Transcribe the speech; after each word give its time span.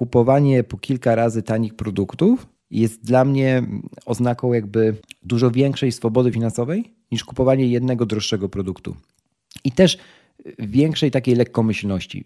kupowanie 0.00 0.64
po 0.64 0.78
kilka 0.78 1.14
razy 1.14 1.42
tanich 1.42 1.74
produktów 1.74 2.46
jest 2.70 3.04
dla 3.04 3.24
mnie 3.24 3.62
oznaką 4.06 4.52
jakby 4.52 4.96
dużo 5.22 5.50
większej 5.50 5.92
swobody 5.92 6.32
finansowej 6.32 6.94
niż 7.12 7.24
kupowanie 7.24 7.66
jednego 7.66 8.06
droższego 8.06 8.48
produktu. 8.48 8.96
I 9.64 9.72
też 9.72 9.98
większej 10.58 11.10
takiej 11.10 11.34
lekkomyślności. 11.34 12.24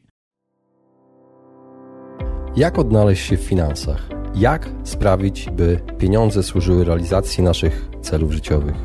Jak 2.57 2.79
odnaleźć 2.79 3.27
się 3.27 3.37
w 3.37 3.41
finansach? 3.41 4.09
Jak 4.35 4.71
sprawić, 4.85 5.51
by 5.51 5.81
pieniądze 5.99 6.43
służyły 6.43 6.85
realizacji 6.85 7.45
naszych 7.45 7.89
celów 8.03 8.33
życiowych? 8.33 8.77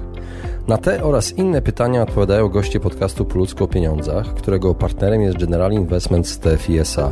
Na 0.68 0.78
te 0.78 1.04
oraz 1.04 1.38
inne 1.38 1.62
pytania 1.62 2.04
odpowiadają 2.04 2.50
goście 2.50 2.80
podcastu 2.80 3.26
Po 3.26 3.38
ludzko 3.38 3.66
o 3.66 3.68
pieniądzach, 3.68 4.34
którego 4.34 4.76
partnerem 4.76 5.22
jest 5.22 5.38
General 5.38 5.72
Investments 5.72 6.40
TFISA 6.40 7.12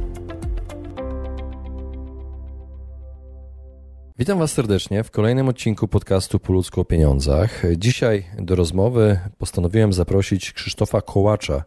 Witam 4.19 4.39
Was 4.39 4.51
serdecznie 4.51 5.03
w 5.03 5.11
kolejnym 5.11 5.49
odcinku 5.49 5.87
podcastu 5.87 6.39
Po 6.39 6.53
ludzku 6.53 6.81
o 6.81 6.85
pieniądzach. 6.85 7.63
Dzisiaj 7.77 8.25
do 8.39 8.55
rozmowy 8.55 9.19
postanowiłem 9.37 9.93
zaprosić 9.93 10.53
Krzysztofa 10.53 11.01
Kołacza, 11.01 11.63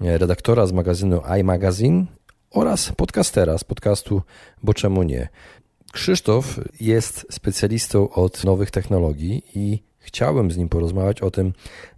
redaktora 0.00 0.66
z 0.66 0.72
magazynu 0.72 1.20
iMagazine 1.40 2.04
oraz 2.50 2.92
podcastera 2.92 3.58
z 3.58 3.64
podcastu 3.64 4.22
Bo 4.62 4.74
czemu 4.74 5.02
nie. 5.02 5.28
Krzysztof 5.92 6.60
jest 6.80 7.26
specjalistą 7.30 8.10
od 8.10 8.44
nowych 8.44 8.70
technologii 8.70 9.42
i 9.54 9.82
chciałem 9.98 10.50
z 10.50 10.56
nim 10.56 10.68
porozmawiać 10.68 11.20
o 11.20 11.30
tym, 11.30 11.52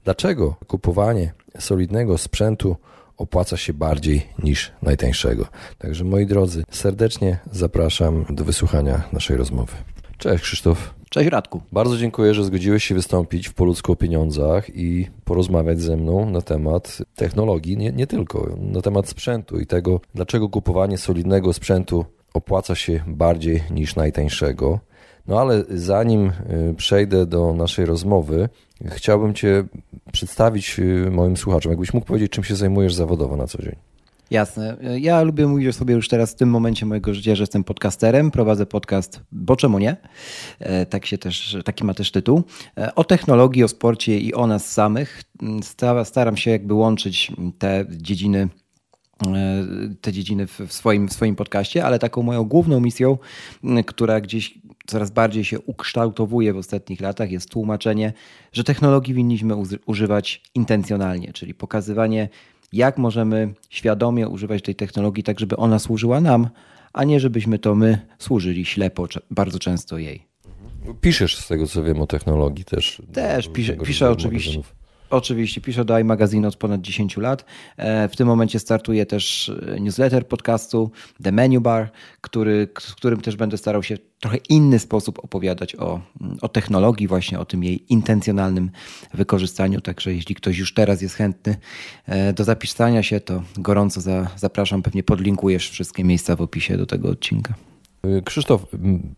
dlaczego 0.05 0.57
kupowanie 0.67 1.33
solidnego 1.59 2.19
sprzętu 2.19 2.77
opłaca 3.17 3.57
się 3.57 3.73
bardziej 3.73 4.27
niż 4.43 4.73
najtańszego. 4.83 5.47
Także 5.79 6.05
moi 6.05 6.27
drodzy, 6.27 6.65
serdecznie 6.71 7.39
zapraszam 7.53 8.25
do 8.31 8.45
wysłuchania 8.45 9.03
naszej 9.13 9.37
rozmowy. 9.37 9.73
Cześć 10.19 10.43
Krzysztof. 10.43 10.95
Cześć 11.11 11.31
Radku. 11.31 11.61
Bardzo 11.73 11.97
dziękuję, 11.97 12.35
że 12.35 12.45
zgodziłeś 12.45 12.85
się 12.85 12.95
wystąpić 12.95 13.49
w 13.49 13.55
Poludzku 13.55 13.93
o 13.93 13.97
pieniądzach 13.97 14.77
i 14.77 15.07
porozmawiać 15.25 15.81
ze 15.81 15.97
mną 15.97 16.31
na 16.31 16.41
temat 16.41 17.03
technologii, 17.15 17.77
nie, 17.77 17.93
nie 17.93 18.07
tylko, 18.07 18.57
na 18.59 18.83
temat 18.83 19.09
sprzętu 19.09 19.61
i 19.61 19.67
tego, 19.67 20.01
dlaczego 20.15 20.49
kupowanie 20.49 20.99
solidnego 20.99 21.53
sprzętu 21.53 22.05
opłaca 22.35 22.75
się 22.75 23.05
bardziej 23.07 23.63
niż 23.71 23.97
najtańszego. 23.97 24.81
No 25.27 25.41
ale 25.41 25.65
zanim 25.69 26.33
y, 26.71 26.75
przejdę 26.77 27.27
do 27.27 27.53
naszej 27.53 27.87
rozmowy, 27.87 28.49
chciałbym 28.85 29.35
Cię 29.35 29.65
przedstawić 30.13 30.79
y, 30.79 31.11
moim 31.11 31.37
słuchaczom. 31.37 31.73
Jakbyś 31.73 31.95
mógł 31.95 32.07
powiedzieć, 32.07 32.33
czym 32.33 32.45
się 32.45 32.57
zajmujesz 32.57 32.95
zawodowo 32.95 33.37
na 33.37 33.47
co 33.47 33.63
dzień? 33.63 33.77
Jasne. 34.31 34.77
Ja 35.01 35.23
lubię 35.23 35.47
mówić 35.47 35.77
sobie 35.77 35.95
już 35.95 36.09
teraz 36.09 36.33
w 36.33 36.35
tym 36.35 36.49
momencie 36.49 36.87
mojego 36.87 37.15
życia, 37.15 37.35
że 37.35 37.43
jestem 37.43 37.65
podcasterem. 37.65 38.31
Prowadzę 38.31 38.67
podcast 38.67 39.21
Bo 39.33 39.57
czemu 39.57 39.79
nie? 39.79 39.97
E, 40.59 40.87
tak 40.87 41.07
się 41.07 41.19
też, 41.19 41.57
taki 41.65 41.85
ma 41.85 41.95
też 41.95 42.11
tytuł. 42.11 42.43
E, 42.79 42.95
o 42.95 43.05
technologii, 43.05 43.65
o 43.65 43.69
sporcie 43.69 44.19
i 44.19 44.35
o 44.35 44.47
nas 44.47 44.73
samych. 44.73 45.23
Mm, 45.43 45.61
staram 46.05 46.37
się 46.37 46.51
jakby 46.51 46.75
łączyć 46.75 47.33
te 47.59 47.87
dziedziny 47.91 48.49
E, 49.25 49.65
te 50.01 50.13
dziedziny 50.13 50.47
w 50.47 50.73
swoim, 50.73 51.09
w 51.09 51.13
swoim 51.13 51.37
podcaście, 51.37 51.85
ale 51.85 51.99
taką 51.99 52.23
moją 52.23 52.45
główną 52.45 52.81
misją, 52.81 53.19
która 53.87 54.21
gdzieś 54.21 54.59
coraz 54.87 55.11
bardziej 55.11 55.45
się 55.45 55.61
ukształtowuje 55.61 56.53
w 56.53 56.57
ostatnich 56.57 57.01
latach, 57.01 57.31
jest 57.31 57.51
tłumaczenie, 57.51 58.13
że 58.53 58.65
technologii 58.65 59.15
winniśmy 59.15 59.55
używać 59.87 60.43
intencjonalnie, 60.55 61.33
czyli 61.33 61.55
pokazywanie, 61.55 62.29
jak 62.73 62.99
możemy 62.99 63.55
świadomie 63.71 64.29
używać 64.29 64.63
tej 64.63 64.75
technologii 64.75 65.25
tak, 65.25 65.41
żeby 65.41 65.57
ona 65.57 65.79
służyła 65.79 66.21
nam, 66.21 66.49
a 66.93 67.05
nie 67.05 67.21
żebyśmy 67.21 67.59
to 67.59 67.75
my 67.75 67.99
służyli 68.19 68.65
ślepo 68.65 69.07
bardzo 69.31 69.59
często 69.59 69.99
jej. 69.99 70.27
Piszesz 71.01 71.37
z 71.37 71.49
tego, 71.49 71.67
co 71.67 71.83
wiem 71.83 72.01
o 72.01 72.07
technologii 72.07 72.65
też. 72.65 73.03
Też 73.13 73.49
piszę, 73.49 73.77
piszę 73.77 74.11
oczywiście. 74.11 74.51
Magazynów. 74.51 74.76
Oczywiście, 75.11 75.61
piszę 75.61 75.85
do 75.85 75.99
iMagazine 75.99 76.49
od 76.49 76.57
ponad 76.57 76.81
10 76.81 77.17
lat. 77.17 77.45
E, 77.77 78.09
w 78.09 78.17
tym 78.17 78.29
momencie 78.29 78.59
startuje 78.59 79.07
też 79.07 79.49
e, 79.49 79.81
newsletter 79.81 80.29
podcastu 80.29 80.91
The 81.23 81.33
Menu 81.33 81.61
Bar, 81.61 81.91
który, 82.21 82.69
w 82.81 82.95
którym 82.95 83.21
też 83.21 83.37
będę 83.37 83.57
starał 83.57 83.83
się 83.83 83.97
w 83.97 84.21
trochę 84.21 84.37
inny 84.49 84.79
sposób 84.79 85.19
opowiadać 85.25 85.77
o, 85.77 86.01
mm, 86.21 86.39
o 86.43 86.49
technologii, 86.49 87.09
właśnie 87.09 87.39
o 87.39 87.45
tym 87.45 87.65
jej 87.65 87.93
intencjonalnym 87.93 88.71
wykorzystaniu. 89.15 89.81
Także 89.81 90.15
jeśli 90.15 90.35
ktoś 90.35 90.59
już 90.59 90.75
teraz 90.75 91.03
jest 91.03 91.15
chętny 91.15 91.57
e, 92.07 92.33
do 92.33 92.45
zapisania 92.45 93.03
się, 93.03 93.21
to 93.21 93.43
gorąco 93.59 94.01
za, 94.01 94.31
zapraszam. 94.37 94.83
Pewnie 94.83 95.03
podlinkujesz 95.03 95.71
wszystkie 95.71 96.05
miejsca 96.05 96.37
w 96.37 96.41
opisie 96.41 96.77
do 96.77 96.87
tego 96.87 97.09
odcinka. 97.09 97.55
Krzysztof, 98.25 98.67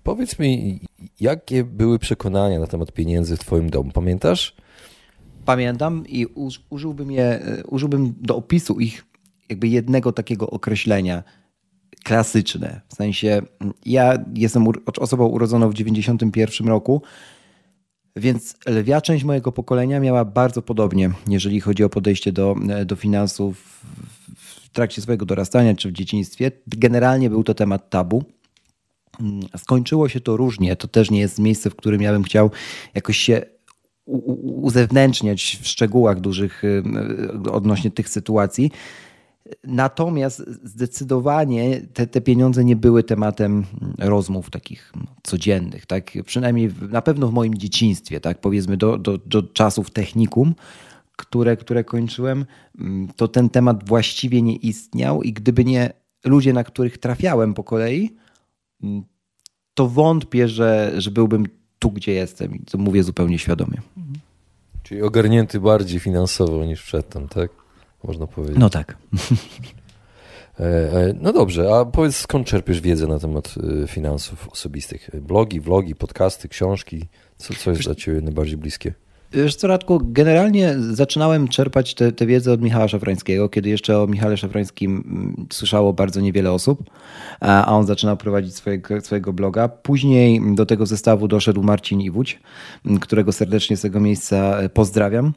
powiedz 0.02 0.38
mi, 0.38 0.80
jakie 1.20 1.64
były 1.64 1.98
przekonania 1.98 2.60
na 2.60 2.66
temat 2.66 2.92
pieniędzy 2.92 3.36
w 3.36 3.40
Twoim 3.40 3.70
domu? 3.70 3.90
Pamiętasz? 3.94 4.56
Pamiętam 5.48 6.04
i 6.08 6.26
użyłbym, 6.70 7.10
je, 7.10 7.24
e, 7.24 7.64
użyłbym 7.64 8.14
do 8.20 8.36
opisu 8.36 8.80
ich 8.80 9.04
jakby 9.48 9.68
jednego 9.68 10.12
takiego 10.12 10.50
określenia 10.50 11.22
klasyczne. 12.04 12.80
W 12.88 12.94
sensie 12.94 13.42
ja 13.86 14.24
jestem 14.34 14.66
osobą 14.98 15.26
urodzoną 15.26 15.70
w 15.70 15.74
91 15.74 16.68
roku, 16.68 17.02
więc 18.16 18.56
lwia 18.66 19.00
część 19.00 19.24
mojego 19.24 19.52
pokolenia 19.52 20.00
miała 20.00 20.24
bardzo 20.24 20.62
podobnie, 20.62 21.10
jeżeli 21.28 21.60
chodzi 21.60 21.84
o 21.84 21.88
podejście 21.88 22.32
do, 22.32 22.56
e, 22.70 22.84
do 22.84 22.96
finansów 22.96 23.80
w 24.36 24.68
trakcie 24.68 25.02
swojego 25.02 25.26
dorastania 25.26 25.74
czy 25.74 25.88
w 25.88 25.92
dzieciństwie. 25.92 26.52
Generalnie 26.66 27.30
był 27.30 27.44
to 27.44 27.54
temat 27.54 27.90
tabu. 27.90 28.24
Skończyło 29.56 30.08
się 30.08 30.20
to 30.20 30.36
różnie. 30.36 30.76
To 30.76 30.88
też 30.88 31.10
nie 31.10 31.20
jest 31.20 31.38
miejsce, 31.38 31.70
w 31.70 31.76
którym 31.76 32.02
ja 32.02 32.12
bym 32.12 32.22
chciał 32.22 32.50
jakoś 32.94 33.16
się 33.16 33.57
uzewnętrzniać 34.62 35.58
w 35.62 35.66
szczegółach 35.66 36.20
dużych 36.20 36.64
y, 36.64 36.82
y, 37.46 37.52
odnośnie 37.52 37.90
tych 37.90 38.08
sytuacji. 38.08 38.70
Natomiast 39.64 40.42
zdecydowanie 40.64 41.80
te, 41.94 42.06
te 42.06 42.20
pieniądze 42.20 42.64
nie 42.64 42.76
były 42.76 43.02
tematem 43.02 43.64
rozmów 43.98 44.50
takich 44.50 44.92
codziennych, 45.22 45.86
tak? 45.86 46.12
Przynajmniej 46.24 46.70
na 46.90 47.02
pewno 47.02 47.28
w 47.28 47.32
moim 47.32 47.54
dzieciństwie, 47.54 48.20
tak? 48.20 48.40
Powiedzmy 48.40 48.76
do, 48.76 48.98
do, 48.98 49.18
do 49.18 49.42
czasów 49.42 49.90
technikum, 49.90 50.54
które, 51.16 51.56
które 51.56 51.84
kończyłem, 51.84 52.46
mm, 52.78 53.08
to 53.16 53.28
ten 53.28 53.50
temat 53.50 53.88
właściwie 53.88 54.42
nie 54.42 54.56
istniał 54.56 55.22
i 55.22 55.32
gdyby 55.32 55.64
nie 55.64 55.92
ludzie, 56.24 56.52
na 56.52 56.64
których 56.64 56.98
trafiałem 56.98 57.54
po 57.54 57.64
kolei, 57.64 58.16
mm, 58.82 59.02
to 59.74 59.88
wątpię, 59.88 60.48
że, 60.48 60.92
że 60.96 61.10
byłbym 61.10 61.46
tu, 61.78 61.90
gdzie 61.90 62.12
jestem 62.12 62.54
i 62.54 62.60
to 62.60 62.78
mówię 62.78 63.02
zupełnie 63.02 63.38
świadomie. 63.38 63.80
Czyli 64.82 65.02
ogarnięty 65.02 65.60
bardziej 65.60 66.00
finansowo 66.00 66.64
niż 66.64 66.82
przedtem, 66.82 67.28
tak? 67.28 67.50
Można 68.04 68.26
powiedzieć. 68.26 68.58
No 68.58 68.70
tak. 68.70 68.96
E, 70.60 70.64
e, 70.64 71.14
no 71.20 71.32
dobrze, 71.32 71.74
a 71.74 71.84
powiedz 71.84 72.16
skąd 72.16 72.46
czerpiesz 72.46 72.80
wiedzę 72.80 73.06
na 73.06 73.18
temat 73.18 73.54
e, 73.82 73.86
finansów 73.86 74.48
osobistych? 74.48 75.10
Blogi, 75.22 75.60
vlogi, 75.60 75.94
podcasty, 75.94 76.48
książki? 76.48 77.08
Co, 77.36 77.54
co 77.54 77.70
jest 77.70 77.82
dla 77.82 77.94
Ciebie 77.94 78.20
najbardziej 78.20 78.56
bliskie? 78.56 78.94
Wiesz 79.32 79.56
co, 79.56 79.66
Radku, 79.66 80.00
generalnie 80.02 80.74
zaczynałem 80.78 81.48
czerpać 81.48 81.94
tę 81.94 82.26
wiedzę 82.26 82.52
od 82.52 82.62
Michała 82.62 82.88
Szafrańskiego, 82.88 83.48
kiedy 83.48 83.68
jeszcze 83.68 84.02
o 84.02 84.06
Michale 84.06 84.36
Szafrańskim 84.36 85.04
mm, 85.06 85.46
słyszało 85.52 85.92
bardzo 85.92 86.20
niewiele 86.20 86.52
osób, 86.52 86.90
a 87.40 87.76
on 87.76 87.86
zaczynał 87.86 88.16
prowadzić 88.16 88.54
swojego, 88.54 89.00
swojego 89.00 89.32
bloga. 89.32 89.68
Później 89.68 90.54
do 90.54 90.66
tego 90.66 90.86
zestawu 90.86 91.28
doszedł 91.28 91.62
Marcin 91.62 92.00
Iwódź, 92.00 92.40
którego 93.00 93.32
serdecznie 93.32 93.76
z 93.76 93.80
tego 93.80 94.00
miejsca 94.00 94.58
pozdrawiam. 94.74 95.32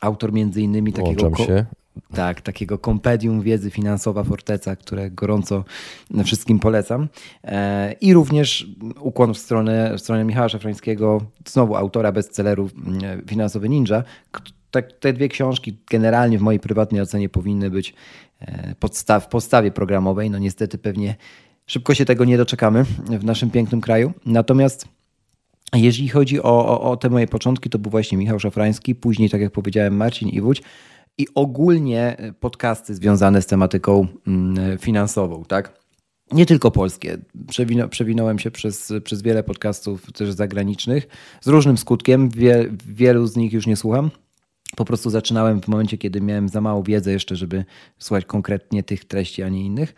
Autor 0.00 0.32
między 0.32 0.62
innymi 0.62 0.92
takiego... 0.92 1.36
się. 1.36 1.66
Tak, 2.14 2.40
takiego 2.40 2.78
kompedium 2.78 3.42
wiedzy 3.42 3.70
finansowa 3.70 4.24
Forteca, 4.24 4.76
które 4.76 5.10
gorąco 5.10 5.64
wszystkim 6.24 6.58
polecam. 6.58 7.08
E, 7.44 7.92
I 8.00 8.14
również 8.14 8.66
ukłon 9.00 9.34
w 9.34 9.38
stronę, 9.38 9.94
w 9.96 10.00
stronę 10.00 10.24
Michała 10.24 10.48
Szafrańskiego, 10.48 11.20
znowu 11.48 11.76
autora 11.76 12.12
bestselleru 12.12 12.70
mm, 12.86 13.26
Finansowy 13.26 13.68
Ninja. 13.68 14.02
Te 15.00 15.12
dwie 15.12 15.28
książki 15.28 15.78
generalnie 15.90 16.38
w 16.38 16.42
mojej 16.42 16.60
prywatnej 16.60 17.00
ocenie 17.00 17.28
powinny 17.28 17.70
być 17.70 17.94
e, 18.40 18.74
podstaw, 18.80 19.24
w 19.24 19.28
podstawie 19.28 19.70
programowej. 19.70 20.30
No 20.30 20.38
niestety 20.38 20.78
pewnie 20.78 21.16
szybko 21.66 21.94
się 21.94 22.04
tego 22.04 22.24
nie 22.24 22.36
doczekamy 22.36 22.84
w 23.20 23.24
naszym 23.24 23.50
pięknym 23.50 23.80
kraju. 23.80 24.12
Natomiast 24.26 24.88
jeżeli 25.74 26.08
chodzi 26.08 26.42
o, 26.42 26.66
o, 26.66 26.90
o 26.90 26.96
te 26.96 27.10
moje 27.10 27.26
początki, 27.26 27.70
to 27.70 27.78
był 27.78 27.90
właśnie 27.90 28.18
Michał 28.18 28.40
Szafrański, 28.40 28.94
później, 28.94 29.30
tak 29.30 29.40
jak 29.40 29.52
powiedziałem, 29.52 29.96
Marcin 29.96 30.28
Iwódź. 30.28 30.62
I 31.18 31.26
ogólnie 31.34 32.16
podcasty 32.40 32.94
związane 32.94 33.42
z 33.42 33.46
tematyką 33.46 34.06
mm, 34.26 34.78
finansową, 34.78 35.44
tak? 35.44 35.86
Nie 36.32 36.46
tylko 36.46 36.70
polskie. 36.70 37.18
Przewinąłem 37.90 38.38
się 38.38 38.50
przez, 38.50 38.92
przez 39.04 39.22
wiele 39.22 39.42
podcastów 39.42 40.12
też 40.12 40.32
zagranicznych 40.32 41.06
z 41.40 41.48
różnym 41.48 41.78
skutkiem. 41.78 42.28
Wie, 42.28 42.68
wielu 42.86 43.26
z 43.26 43.36
nich 43.36 43.52
już 43.52 43.66
nie 43.66 43.76
słucham. 43.76 44.10
Po 44.76 44.84
prostu 44.84 45.10
zaczynałem 45.10 45.60
w 45.60 45.68
momencie, 45.68 45.98
kiedy 45.98 46.20
miałem 46.20 46.48
za 46.48 46.60
mało 46.60 46.82
wiedzy 46.82 47.12
jeszcze, 47.12 47.36
żeby 47.36 47.64
słuchać 47.98 48.24
konkretnie 48.24 48.82
tych 48.82 49.04
treści, 49.04 49.42
a 49.42 49.48
nie 49.48 49.64
innych. 49.64 49.94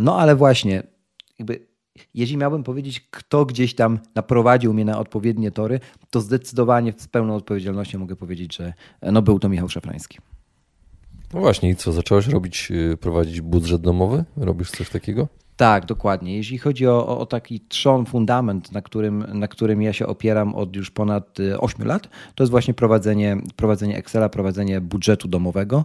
No 0.00 0.18
ale 0.18 0.36
właśnie, 0.36 0.82
jakby 1.38 1.66
jeśli 2.14 2.36
miałbym 2.36 2.62
powiedzieć, 2.62 3.00
kto 3.10 3.46
gdzieś 3.46 3.74
tam 3.74 3.98
naprowadził 4.14 4.74
mnie 4.74 4.84
na 4.84 4.98
odpowiednie 4.98 5.50
tory, 5.50 5.80
to 6.10 6.20
zdecydowanie 6.20 6.92
z 6.96 7.08
pełną 7.08 7.34
odpowiedzialnością 7.34 7.98
mogę 7.98 8.16
powiedzieć, 8.16 8.56
że 8.56 8.72
no 9.02 9.22
był 9.22 9.38
to 9.38 9.48
Michał 9.48 9.68
Szafrański. 9.68 10.18
No 11.34 11.40
właśnie, 11.40 11.70
i 11.70 11.76
co, 11.76 11.92
zacząłeś 11.92 12.28
robić, 12.28 12.68
y, 12.70 12.96
prowadzić 12.96 13.40
budżet 13.40 13.80
domowy? 13.80 14.24
Robisz 14.36 14.70
coś 14.70 14.88
takiego? 14.88 15.28
Tak, 15.56 15.86
dokładnie. 15.86 16.36
Jeśli 16.36 16.58
chodzi 16.58 16.86
o, 16.86 17.18
o, 17.18 17.26
taki 17.26 17.60
trzon, 17.60 18.06
fundament, 18.06 18.72
na 18.72 18.82
którym, 18.82 19.24
na 19.32 19.48
którym 19.48 19.82
ja 19.82 19.92
się 19.92 20.06
opieram 20.06 20.54
od 20.54 20.76
już 20.76 20.90
ponad 20.90 21.38
8 21.58 21.82
y, 21.82 21.84
lat, 21.84 22.08
to 22.34 22.44
jest 22.44 22.50
właśnie 22.50 22.74
prowadzenie, 22.74 23.36
prowadzenie 23.56 23.96
Excela, 23.96 24.28
prowadzenie 24.28 24.80
budżetu 24.80 25.28
domowego, 25.28 25.84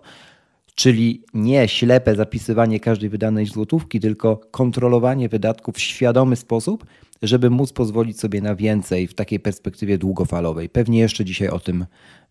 czyli 0.78 1.24
nie 1.34 1.68
ślepe 1.68 2.16
zapisywanie 2.16 2.80
każdej 2.80 3.10
wydanej 3.10 3.46
złotówki, 3.46 4.00
tylko 4.00 4.38
kontrolowanie 4.52 5.30
wydatków 5.30 5.76
w 5.76 5.80
świadomy 5.80 6.36
sposób, 6.36 6.86
żeby 7.22 7.50
móc 7.50 7.74
pozwolić 7.74 8.20
sobie 8.20 8.42
na 8.42 8.56
więcej 8.56 9.08
w 9.08 9.14
takiej 9.14 9.40
perspektywie 9.40 9.98
długofalowej. 9.98 10.70
Pewnie 10.70 11.00
jeszcze 11.00 11.26
dzisiaj 11.26 11.50
o 11.50 11.60
tym, 11.60 11.86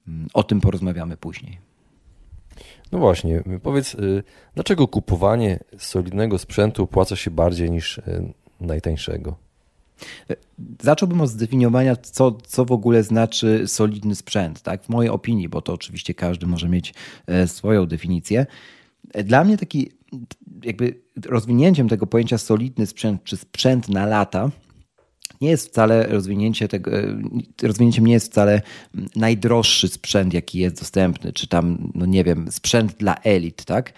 mm, 0.09 0.29
o 0.35 0.43
tym 0.43 0.61
porozmawiamy 0.61 1.17
później. 1.17 1.59
No 2.93 2.99
właśnie, 2.99 3.43
powiedz, 3.63 3.95
y, 3.95 4.23
dlaczego 4.55 4.89
kupowanie 4.89 5.59
solidnego 5.79 6.39
sprzętu 6.39 6.83
opłaca 6.83 7.17
się 7.17 7.31
bardziej 7.31 7.71
niż 7.71 7.99
y, 7.99 8.33
najtańszego? 8.61 9.37
Zacząłbym 10.83 11.21
od 11.21 11.31
zdefiniowania, 11.31 11.97
co, 11.97 12.33
co 12.33 12.65
w 12.65 12.73
ogóle 12.73 13.03
znaczy 13.03 13.63
solidny 13.67 14.15
sprzęt. 14.15 14.63
Tak? 14.63 14.83
W 14.83 14.89
mojej 14.89 15.11
opinii, 15.11 15.49
bo 15.49 15.63
to 15.63 15.73
oczywiście 15.73 16.15
każdy 16.15 16.47
może 16.47 16.69
mieć 16.69 16.95
e, 17.27 17.49
swoją 17.49 17.87
definicję. 17.87 18.47
Dla 19.25 19.45
mnie 19.45 19.59
taki 19.59 19.91
jakby 20.63 21.01
rozwinięciem 21.27 21.89
tego 21.89 22.07
pojęcia 22.07 22.39
solidny 22.39 22.87
sprzęt 22.87 23.25
czy 23.25 23.37
sprzęt 23.37 23.89
na 23.89 24.07
lata 24.07 24.51
nie 25.41 25.51
jest 25.51 25.69
wcale 25.69 26.07
rozwinięcie 26.07 26.69
tego, 26.69 26.99
e, 26.99 27.19
rozwinięciem 27.63 28.07
nie 28.07 28.13
jest 28.13 28.31
wcale 28.31 28.63
najdroższy 29.17 29.89
sprzęt, 29.89 30.35
jaki 30.35 30.59
jest 30.59 30.79
dostępny, 30.79 31.33
czy 31.33 31.49
tam, 31.49 31.93
no 31.95 32.07
nie 32.07 32.25
wiem, 32.25 32.51
sprzęt 32.51 32.93
dla 32.93 33.17
elit, 33.17 33.65
tak? 33.65 33.93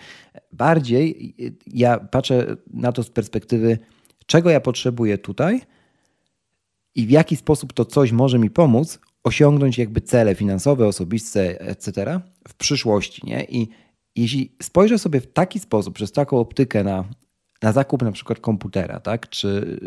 Bardziej 0.52 1.34
ja 1.66 1.98
patrzę 1.98 2.56
na 2.74 2.92
to 2.92 3.02
z 3.02 3.10
perspektywy, 3.10 3.78
czego 4.26 4.50
ja 4.50 4.60
potrzebuję 4.60 5.18
tutaj 5.18 5.60
i 6.94 7.06
w 7.06 7.10
jaki 7.10 7.36
sposób 7.36 7.72
to 7.72 7.84
coś 7.84 8.12
może 8.12 8.38
mi 8.38 8.50
pomóc 8.50 8.98
osiągnąć 9.24 9.78
jakby 9.78 10.00
cele 10.00 10.34
finansowe, 10.34 10.86
osobiste, 10.86 11.60
etc. 11.60 12.20
w 12.48 12.54
przyszłości, 12.54 13.22
nie? 13.26 13.44
I 13.44 13.68
jeśli 14.16 14.52
spojrzę 14.62 14.98
sobie 14.98 15.20
w 15.20 15.32
taki 15.32 15.58
sposób, 15.58 15.94
przez 15.94 16.12
taką 16.12 16.38
optykę 16.38 16.84
na, 16.84 17.04
na 17.62 17.72
zakup 17.72 18.02
na 18.02 18.12
przykład 18.12 18.40
komputera, 18.40 19.00
tak? 19.00 19.28
czy 19.28 19.78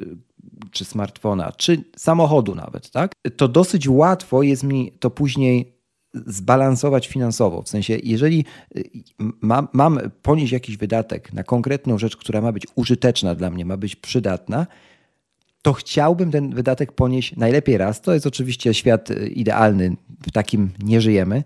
czy 0.72 0.86
smartfona, 0.86 1.52
czy 1.52 1.84
samochodu 1.98 2.56
nawet, 2.56 2.92
tak? 2.92 3.12
To 3.38 3.48
dosyć 3.48 3.90
łatwo 3.90 4.44
jest 4.44 4.64
mi 4.64 4.92
to 5.00 5.10
później 5.10 5.82
zbalansować 6.14 7.08
finansowo. 7.08 7.62
W 7.62 7.70
sensie, 7.70 7.98
jeżeli 8.04 8.46
y, 8.78 8.90
mam, 9.42 9.68
mam 9.74 10.00
ponieść 10.22 10.54
jakiś 10.54 10.78
wydatek 10.78 11.34
na 11.34 11.44
konkretną 11.44 11.98
rzecz, 11.98 12.18
która 12.18 12.42
ma 12.42 12.52
być 12.52 12.68
użyteczna 12.76 13.36
dla 13.36 13.50
mnie, 13.50 13.66
ma 13.66 13.78
być 13.78 13.96
przydatna, 13.96 14.68
to 15.62 15.74
chciałbym 15.74 16.32
ten 16.32 16.56
wydatek 16.56 16.92
ponieść 16.92 17.36
najlepiej 17.36 17.78
raz. 17.78 18.02
To 18.02 18.14
jest 18.14 18.28
oczywiście 18.28 18.74
świat 18.74 19.12
y, 19.12 19.28
idealny, 19.28 19.96
w 20.28 20.32
takim 20.32 20.72
nie 20.84 21.02
żyjemy. 21.02 21.44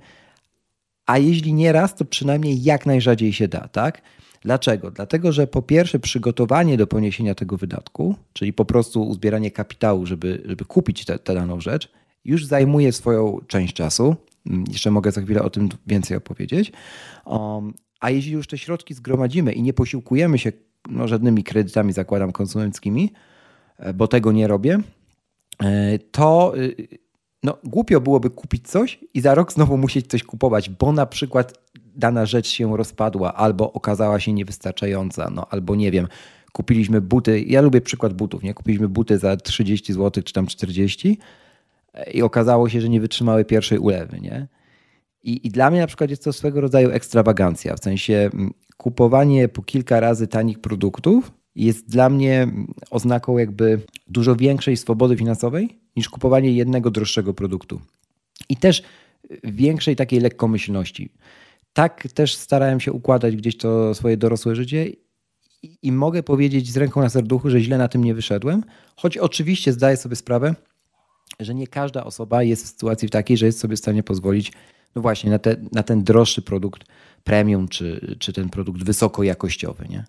A 1.06 1.18
jeśli 1.18 1.54
nie 1.54 1.72
raz, 1.72 1.96
to 1.96 2.06
przynajmniej 2.06 2.64
jak 2.64 2.86
najrzadziej 2.86 3.34
się 3.34 3.48
da, 3.48 3.68
tak? 3.68 4.02
Dlaczego? 4.42 4.92
Dlatego, 4.92 5.32
że 5.32 5.48
po 5.48 5.62
pierwsze 5.62 6.00
przygotowanie 6.00 6.78
do 6.78 6.88
poniesienia 6.88 7.36
tego 7.36 7.58
wydatku, 7.58 8.16
czyli 8.34 8.54
po 8.54 8.66
prostu 8.66 9.04
uzbieranie 9.04 9.52
kapitału, 9.52 10.06
żeby, 10.06 10.44
żeby 10.46 10.66
kupić 10.66 11.06
tę 11.06 11.20
daną 11.26 11.62
rzecz, 11.62 11.92
już 12.26 12.46
zajmuje 12.46 12.92
swoją 12.92 13.40
część 13.48 13.74
czasu. 13.74 14.16
Mm, 14.48 14.64
jeszcze 14.68 14.92
mogę 14.92 15.12
za 15.12 15.22
chwilę 15.22 15.44
o 15.44 15.50
tym 15.50 15.70
więcej 15.88 16.18
opowiedzieć. 16.18 16.72
Um, 17.26 17.74
a 18.00 18.10
jeśli 18.10 18.32
już 18.32 18.48
te 18.48 18.58
środki 18.58 18.94
zgromadzimy 18.94 19.54
i 19.54 19.62
nie 19.62 19.74
posiłkujemy 19.74 20.38
się 20.40 20.52
no, 20.90 21.08
żadnymi 21.08 21.44
kredytami, 21.44 21.94
zakładam, 21.94 22.32
konsumenckimi, 22.32 23.14
bo 23.94 24.08
tego 24.08 24.32
nie 24.32 24.48
robię, 24.48 24.80
e, 25.64 26.00
to 26.00 26.54
y, 26.58 26.88
no, 27.44 27.58
głupio 27.64 28.02
byłoby 28.02 28.30
kupić 28.30 28.68
coś 28.68 29.00
i 29.14 29.22
za 29.22 29.36
rok 29.36 29.54
znowu 29.54 29.78
musieć 29.78 30.08
coś 30.08 30.24
kupować, 30.24 30.70
bo 30.70 30.92
na 30.92 31.06
przykład 31.06 31.54
dana 31.96 32.26
rzecz 32.26 32.48
się 32.48 32.78
rozpadła 32.78 33.34
albo 33.34 33.74
okazała 33.74 34.20
się 34.20 34.34
niewystarczająca, 34.34 35.30
no 35.30 35.48
albo 35.50 35.76
nie 35.76 35.92
wiem, 35.92 36.08
kupiliśmy 36.52 37.02
buty, 37.02 37.42
ja 37.42 37.62
lubię 37.62 37.82
przykład 37.82 38.14
butów, 38.14 38.44
nie? 38.44 38.54
Kupiliśmy 38.54 38.88
buty 38.90 39.18
za 39.18 39.38
30 39.38 39.94
zł 39.94 40.24
czy 40.24 40.34
tam 40.34 40.48
40 40.48 41.20
i 42.14 42.22
okazało 42.22 42.70
się, 42.70 42.82
że 42.82 42.90
nie 42.90 43.02
wytrzymały 43.02 43.46
pierwszej 43.46 43.80
ulewy, 43.80 44.20
nie? 44.22 44.48
I, 45.24 45.48
I 45.48 45.52
dla 45.52 45.72
mnie 45.72 45.80
na 45.80 45.88
przykład 45.88 46.10
jest 46.10 46.24
to 46.24 46.34
swego 46.34 46.62
rodzaju 46.62 46.90
ekstrawagancja, 46.90 47.76
w 47.76 47.84
sensie 47.84 48.30
mm, 48.34 48.54
kupowanie 48.78 49.48
po 49.48 49.62
kilka 49.62 50.00
razy 50.00 50.28
tanich 50.28 50.60
produktów 50.60 51.32
jest 51.56 51.90
dla 51.90 52.10
mnie 52.10 52.48
oznaką 52.90 53.38
jakby 53.38 53.82
dużo 54.08 54.36
większej 54.36 54.78
swobody 54.78 55.18
finansowej 55.18 55.80
niż 55.96 56.10
kupowanie 56.10 56.52
jednego 56.52 56.92
droższego 56.92 57.34
produktu. 57.34 57.82
I 58.50 58.58
też 58.58 58.84
większej 59.44 59.96
takiej 59.96 60.20
lekkomyślności 60.20 61.10
tak 61.74 62.08
też 62.14 62.36
starałem 62.36 62.80
się 62.80 62.92
układać 62.92 63.36
gdzieś 63.36 63.58
to 63.58 63.96
swoje 63.96 64.18
dorosłe 64.18 64.56
życie 64.56 64.88
i, 65.84 65.92
mogę 65.92 66.24
powiedzieć 66.24 66.72
z 66.72 66.78
ręką 66.78 67.02
na 67.02 67.10
serduchu, 67.10 67.50
że 67.50 67.60
źle 67.60 67.78
na 67.78 67.88
tym 67.88 68.04
nie 68.04 68.14
wyszedłem, 68.14 68.64
choć 68.96 69.18
oczywiście 69.18 69.74
zdaję 69.74 69.98
sobie 69.98 70.16
sprawę, 70.16 70.56
że 71.40 71.56
nie 71.56 71.68
każda 71.68 72.04
osoba 72.04 72.44
jest 72.44 72.66
w 72.66 72.68
sytuacji 72.68 73.10
takiej, 73.10 73.38
że 73.38 73.46
jest 73.46 73.60
sobie 73.60 73.76
w 73.76 73.80
stanie 73.80 74.04
pozwolić 74.04 74.52
no 74.96 75.02
właśnie 75.02 75.30
na, 75.30 75.40
te, 75.40 75.56
na 75.72 75.84
ten 75.84 76.04
droższy 76.04 76.42
produkt 76.42 76.84
premium, 77.24 77.68
czy, 77.68 78.16
czy 78.20 78.34
ten 78.34 78.50
produkt 78.50 78.84
wysokojakościowy. 78.84 79.86
Nie? 79.90 80.06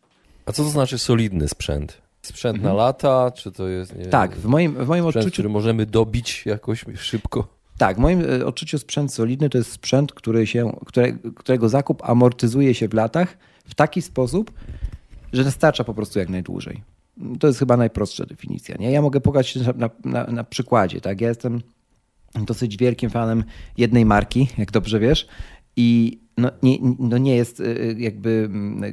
A 0.47 0.53
co 0.53 0.63
to 0.63 0.71
znaczy 0.71 0.99
solidny 0.99 1.49
sprzęt? 1.49 2.03
Sprzęt 2.23 2.57
mhm. 2.57 2.75
na 2.75 2.83
lata, 2.83 3.31
czy 3.31 3.53
to 3.53 3.69
jest. 3.69 3.97
Nie, 3.97 4.07
tak, 4.07 4.37
w 4.37 4.45
moim, 4.45 4.85
w 4.85 4.89
moim 4.89 5.05
sprzęt, 5.05 5.17
odczuciu. 5.17 5.33
który 5.33 5.49
możemy 5.49 5.87
dobić 5.87 6.47
jakoś 6.47 6.85
szybko. 6.95 7.49
Tak, 7.79 7.97
w 7.97 8.01
moim 8.01 8.21
e, 8.21 8.47
odczuciu 8.47 8.79
sprzęt 8.79 9.13
solidny 9.13 9.51
to 9.51 9.59
jest 9.59 9.73
sprzęt, 9.73 10.13
który 10.13 10.47
się, 10.47 10.77
które, 10.87 11.13
którego 11.13 11.69
zakup 11.69 12.03
amortyzuje 12.05 12.75
się 12.75 12.89
w 12.89 12.95
latach 12.95 13.37
w 13.65 13.75
taki 13.75 14.03
sposób, 14.03 14.53
że 15.33 15.51
starcza 15.51 15.85
po 15.85 15.95
prostu 15.95 16.19
jak 16.19 16.29
najdłużej. 16.29 16.83
To 17.41 17.47
jest 17.47 17.59
chyba 17.59 17.77
najprostsza 17.77 18.27
definicja. 18.27 18.77
Nie? 18.77 18.91
Ja 18.91 19.03
mogę 19.03 19.21
pokazać 19.21 19.57
na, 19.57 19.91
na, 20.05 20.25
na 20.25 20.45
przykładzie. 20.45 21.01
Tak? 21.01 21.21
Ja 21.21 21.29
jestem 21.29 21.61
dosyć 22.35 22.77
wielkim 22.77 23.11
fanem 23.11 23.45
jednej 23.77 24.05
marki, 24.05 24.49
jak 24.59 24.71
dobrze 24.71 25.01
wiesz, 25.01 25.29
i 25.77 26.19
no 26.37 26.51
nie, 26.63 26.79
no 26.99 27.19
nie 27.19 27.37
jest 27.37 27.61
e, 27.61 27.65
jakby 27.99 28.51
e, 28.83 28.93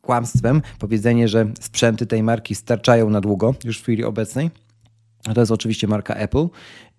kłamstwem 0.00 0.62
powiedzenie, 0.78 1.28
że 1.28 1.52
sprzęty 1.60 2.06
tej 2.06 2.22
marki 2.22 2.54
starczają 2.54 3.10
na 3.10 3.20
długo 3.20 3.54
już 3.64 3.78
w 3.78 3.82
chwili 3.82 4.04
obecnej. 4.04 4.50
To 5.34 5.40
jest 5.40 5.52
oczywiście 5.52 5.88
marka 5.88 6.14
Apple 6.14 6.46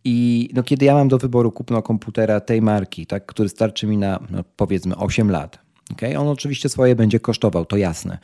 i 0.04 0.50
no, 0.54 0.64
kiedy 0.64 0.86
ja 0.86 0.94
mam 0.94 1.08
do 1.08 1.18
wyboru 1.18 1.52
kupno 1.52 1.82
komputera 1.82 2.40
tej 2.40 2.62
marki, 2.62 3.06
tak, 3.06 3.26
który 3.26 3.50
starczy 3.50 3.88
mi 3.88 3.98
na 3.98 4.20
no, 4.30 4.44
powiedzmy 4.56 4.96
8 4.96 5.32
lat, 5.32 5.60
okay? 5.92 6.20
on 6.20 6.28
oczywiście 6.28 6.70
swoje 6.70 6.96
będzie 6.96 7.20
kosztował, 7.20 7.66
to 7.66 7.78
jasne. 7.78 8.18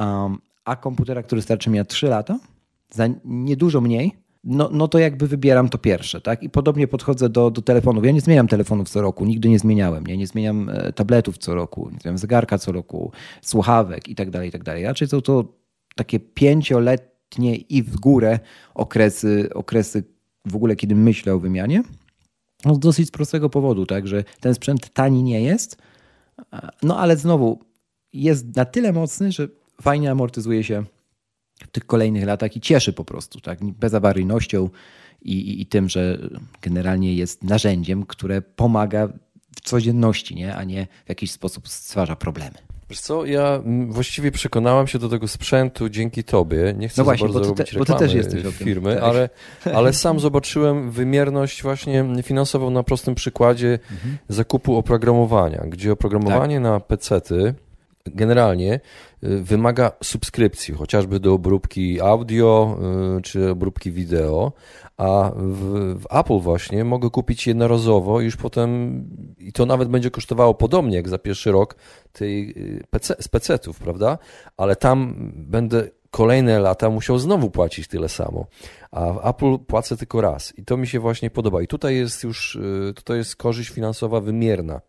Um, 0.00 0.38
a 0.64 0.76
komputera, 0.76 1.22
który 1.22 1.42
starczy 1.42 1.70
mi 1.70 1.78
na 1.78 1.84
3 1.84 2.06
lata, 2.06 2.38
za 2.90 3.04
niedużo 3.24 3.80
mniej, 3.80 4.16
no, 4.44 4.68
no 4.72 4.88
to 4.88 4.98
jakby 4.98 5.26
wybieram 5.26 5.68
to 5.68 5.78
pierwsze. 5.78 6.20
Tak? 6.20 6.42
I 6.42 6.50
podobnie 6.50 6.88
podchodzę 6.88 7.28
do, 7.28 7.50
do 7.50 7.62
telefonów. 7.62 8.04
Ja 8.04 8.12
nie 8.12 8.20
zmieniam 8.20 8.48
telefonów 8.48 8.88
co 8.88 9.02
roku, 9.02 9.24
nigdy 9.24 9.48
nie 9.48 9.58
zmieniałem. 9.58 10.04
Ja 10.08 10.16
nie 10.16 10.26
zmieniam 10.26 10.68
e, 10.68 10.92
tabletów 10.92 11.38
co 11.38 11.54
roku, 11.54 11.90
nie 11.92 11.98
zmieniam 11.98 12.18
zegarka 12.18 12.58
co 12.58 12.72
roku, 12.72 13.12
słuchawek 13.42 14.08
i 14.08 14.14
tak 14.14 14.30
dalej, 14.30 14.48
i 14.48 14.52
tak 14.52 14.64
dalej. 14.64 14.84
Raczej 14.84 15.08
są 15.08 15.20
to 15.20 15.44
takie 15.96 16.20
pięcioletnie 16.20 17.56
i 17.56 17.82
w 17.82 17.96
górę 17.96 18.38
okresy, 18.74 19.48
okresy 19.54 20.04
w 20.46 20.56
ogóle, 20.56 20.76
kiedy 20.76 20.94
myślę 20.94 21.34
o 21.34 21.38
wymianie? 21.38 21.82
No, 22.64 22.74
z 22.74 22.78
dosyć 22.78 23.10
prostego 23.10 23.50
powodu, 23.50 23.86
tak, 23.86 24.08
że 24.08 24.24
ten 24.40 24.54
sprzęt 24.54 24.92
tani 24.92 25.22
nie 25.22 25.42
jest, 25.42 25.76
no 26.82 26.98
ale 26.98 27.16
znowu 27.16 27.58
jest 28.12 28.56
na 28.56 28.64
tyle 28.64 28.92
mocny, 28.92 29.32
że 29.32 29.48
fajnie 29.82 30.10
amortyzuje 30.10 30.64
się 30.64 30.84
w 31.64 31.70
tych 31.70 31.86
kolejnych 31.86 32.24
latach 32.24 32.56
i 32.56 32.60
cieszy 32.60 32.92
po 32.92 33.04
prostu, 33.04 33.40
tak, 33.40 33.64
bezawaryjnością 33.64 34.68
i, 35.22 35.32
i, 35.32 35.62
i 35.62 35.66
tym, 35.66 35.88
że 35.88 36.18
generalnie 36.62 37.14
jest 37.14 37.44
narzędziem, 37.44 38.06
które 38.06 38.42
pomaga 38.42 39.08
w 39.56 39.60
codzienności, 39.60 40.34
nie? 40.34 40.56
a 40.56 40.64
nie 40.64 40.86
w 41.04 41.08
jakiś 41.08 41.30
sposób 41.30 41.68
stwarza 41.68 42.16
problemy. 42.16 42.54
Wiesz 42.90 43.00
co, 43.00 43.24
ja 43.24 43.62
właściwie 43.88 44.30
przekonałem 44.30 44.86
się 44.86 44.98
do 44.98 45.08
tego 45.08 45.28
sprzętu 45.28 45.88
dzięki 45.88 46.24
tobie. 46.24 46.74
Nie 46.78 46.88
chcę 46.88 47.00
no 47.00 47.04
właśnie, 47.04 47.28
bardzo 47.28 47.40
robić 47.40 47.56
te, 47.56 47.78
reklamy 47.78 47.86
bo 47.86 47.94
ty 47.94 47.98
też 47.98 48.14
jesteś 48.14 48.54
firmy, 48.54 48.94
tak. 48.94 49.02
ale, 49.04 49.28
ale 49.78 49.92
sam 49.92 50.20
zobaczyłem 50.20 50.90
wymierność 50.90 51.62
właśnie 51.62 52.04
finansową 52.22 52.70
na 52.70 52.82
prostym 52.82 53.14
przykładzie 53.14 53.78
mhm. 53.90 54.18
zakupu 54.28 54.76
oprogramowania, 54.76 55.64
gdzie 55.66 55.92
oprogramowanie 55.92 56.56
tak. 56.56 56.62
na 56.62 56.80
PC-ty 56.80 57.54
generalnie 58.06 58.80
y, 59.24 59.38
wymaga 59.42 59.92
subskrypcji, 60.02 60.74
chociażby 60.74 61.20
do 61.20 61.34
obróbki 61.34 62.00
audio 62.00 62.78
y, 63.18 63.22
czy 63.22 63.50
obróbki 63.50 63.92
wideo, 63.92 64.52
a 64.96 65.30
w, 65.36 65.96
w, 66.00 66.06
Apple 66.10 66.38
właśnie 66.38 66.84
mogę 66.84 67.10
kupić 67.10 67.46
jednorazowo 67.46 68.20
już 68.20 68.36
potem, 68.36 69.04
i 69.38 69.52
to 69.52 69.66
nawet 69.66 69.88
będzie 69.88 70.10
kosztowało 70.10 70.54
podobnie 70.54 70.96
jak 70.96 71.08
za 71.08 71.18
pierwszy 71.18 71.52
rok 71.52 71.76
tej 72.12 72.50
y, 72.50 72.84
PC, 72.90 73.14
z 73.20 73.28
PC-ów, 73.28 73.78
prawda? 73.78 74.18
Ale 74.56 74.76
tam 74.76 75.14
będę 75.34 75.88
kolejne 76.10 76.60
lata 76.60 76.90
musiał 76.90 77.18
znowu 77.18 77.50
płacić 77.50 77.88
tyle 77.88 78.08
samo. 78.08 78.46
A 78.90 79.12
w 79.12 79.26
Apple 79.26 79.58
płacę 79.58 79.96
tylko 79.96 80.20
raz 80.20 80.58
i 80.58 80.64
to 80.64 80.76
mi 80.76 80.86
się 80.86 81.00
właśnie 81.00 81.30
podoba. 81.30 81.62
I 81.62 81.66
tutaj 81.66 81.96
jest 81.96 82.24
już, 82.24 82.58
tutaj 82.94 83.18
jest 83.18 83.36
korzyść 83.36 83.70
finansowa 83.70 84.20
wymierna 84.20 84.80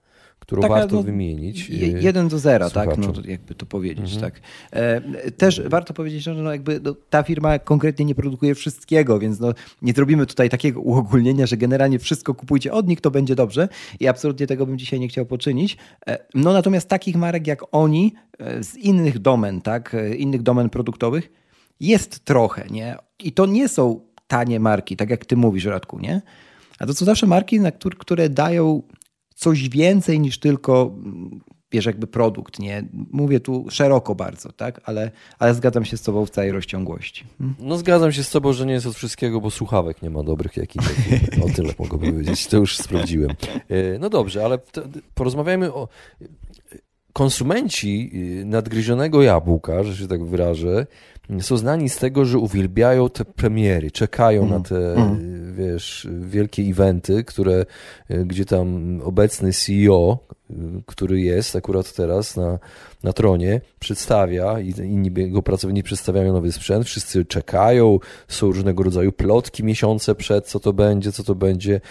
którą 0.44 0.62
Taka, 0.62 0.74
warto 0.74 0.96
no, 0.96 1.04
wymienić. 1.04 1.70
Y, 1.70 1.74
jeden 2.02 2.28
do 2.28 2.40
zera, 2.40 2.70
tak, 2.70 2.98
no, 2.98 3.14
jakby 3.26 3.56
to 3.56 3.66
powiedzieć. 3.66 4.14
Mhm. 4.14 4.22
Tak. 4.22 4.42
E, 4.72 5.32
też 5.32 5.62
warto 5.62 5.94
powiedzieć, 5.94 6.24
że 6.24 6.34
no, 6.34 6.52
jakby 6.52 6.80
no, 6.84 6.96
ta 7.10 7.24
firma 7.24 7.60
konkretnie 7.60 8.06
nie 8.06 8.16
produkuje 8.16 8.56
wszystkiego, 8.56 9.20
więc 9.20 9.40
no, 9.40 9.54
nie 9.82 9.94
zrobimy 9.94 10.26
tutaj 10.26 10.50
takiego 10.50 10.82
uogólnienia, 10.92 11.46
że 11.46 11.58
generalnie 11.58 12.00
wszystko 12.00 12.34
kupujcie 12.34 12.74
od 12.74 12.88
nich, 12.88 13.02
to 13.02 13.12
będzie 13.12 13.36
dobrze 13.36 13.70
i 14.00 14.08
absolutnie 14.08 14.48
tego 14.48 14.66
bym 14.66 14.78
dzisiaj 14.78 15.00
nie 15.00 15.08
chciał 15.08 15.26
poczynić. 15.26 15.78
E, 16.08 16.26
no 16.36 16.54
natomiast 16.54 16.90
takich 16.90 17.16
marek 17.16 17.48
jak 17.48 17.64
oni 17.72 18.14
e, 18.40 18.64
z 18.64 18.76
innych 18.76 19.20
domen, 19.20 19.62
tak, 19.62 19.96
innych 20.18 20.42
domen 20.42 20.70
produktowych 20.70 21.32
jest 21.80 22.26
trochę, 22.26 22.68
nie? 22.72 22.96
I 23.20 23.32
to 23.32 23.46
nie 23.46 23.68
są 23.68 24.00
tanie 24.28 24.60
marki, 24.60 24.96
tak 24.96 25.10
jak 25.10 25.26
ty 25.26 25.38
mówisz, 25.38 25.66
Radku, 25.66 26.00
nie? 26.00 26.22
A 26.80 26.86
to 26.86 26.94
są 26.94 27.06
zawsze 27.06 27.28
marki, 27.28 27.60
na 27.60 27.72
które, 27.72 27.96
które 28.00 28.30
dają 28.30 28.82
coś 29.44 29.70
więcej 29.70 30.20
niż 30.20 30.40
tylko 30.40 30.92
wiesz, 31.72 31.86
jakby 31.86 32.08
produkt, 32.08 32.60
nie? 32.60 32.84
Mówię 33.12 33.40
tu 33.40 33.66
szeroko 33.70 34.16
bardzo, 34.16 34.52
tak? 34.52 34.82
Ale, 34.86 35.12
ale 35.40 35.54
zgadzam 35.54 35.86
się 35.86 35.98
z 35.98 36.02
tobą 36.02 36.26
w 36.26 36.30
całej 36.30 36.52
rozciągłości. 36.52 37.26
Hmm? 37.38 37.56
No 37.60 37.78
zgadzam 37.78 38.12
się 38.12 38.24
z 38.24 38.30
tobą, 38.30 38.54
że 38.54 38.66
nie 38.66 38.74
jest 38.74 38.86
od 38.86 38.96
wszystkiego, 38.96 39.42
bo 39.42 39.52
słuchawek 39.52 40.02
nie 40.02 40.10
ma 40.10 40.24
dobrych 40.24 40.58
jakichś. 40.58 40.86
O 41.46 41.50
tyle 41.56 41.74
mogę 41.80 42.00
powiedzieć, 42.00 42.48
to 42.48 42.58
już 42.58 42.78
sprawdziłem. 42.78 43.30
E, 43.70 44.00
no 44.00 44.10
dobrze, 44.10 44.46
ale 44.46 44.60
porozmawiajmy 45.14 45.74
o... 45.74 45.88
Konsumenci 47.14 48.12
y, 48.42 48.46
nadgryzionego 48.46 49.22
jabłka, 49.24 49.84
że 49.84 49.98
się 49.98 50.08
tak 50.08 50.26
wyrażę, 50.26 50.88
są 51.40 51.58
znani 51.58 51.90
z 51.90 51.98
tego, 51.98 52.26
że 52.26 52.38
uwielbiają 52.38 53.10
te 53.10 53.26
premiery, 53.26 53.92
czekają 53.92 54.42
mm. 54.42 54.54
na 54.54 54.60
te, 54.60 54.94
mm. 54.94 55.56
wiesz, 55.56 56.08
wielkie 56.20 56.64
eventy, 56.64 57.24
które, 57.24 57.66
y, 58.12 58.26
gdzie 58.26 58.46
tam 58.46 59.02
obecny 59.04 59.54
CEO, 59.54 60.20
który 60.86 61.22
jest 61.22 61.56
akurat 61.56 61.94
teraz 61.94 62.38
na, 62.38 62.60
na 63.04 63.14
tronie, 63.14 63.62
przedstawia 63.80 64.60
i 64.60 64.70
inni 64.70 65.12
jego 65.16 65.42
pracownicy 65.42 65.84
przedstawiają 65.84 66.34
nowy 66.34 66.52
sprzęt, 66.52 66.86
wszyscy 66.86 67.26
czekają, 67.26 68.00
są 68.28 68.48
różnego 68.48 68.84
rodzaju 68.84 69.12
plotki 69.12 69.64
miesiące 69.64 70.16
przed, 70.16 70.48
co 70.48 70.60
to 70.60 70.74
będzie, 70.74 71.12
co 71.12 71.24
to 71.24 71.36
będzie. 71.36 71.82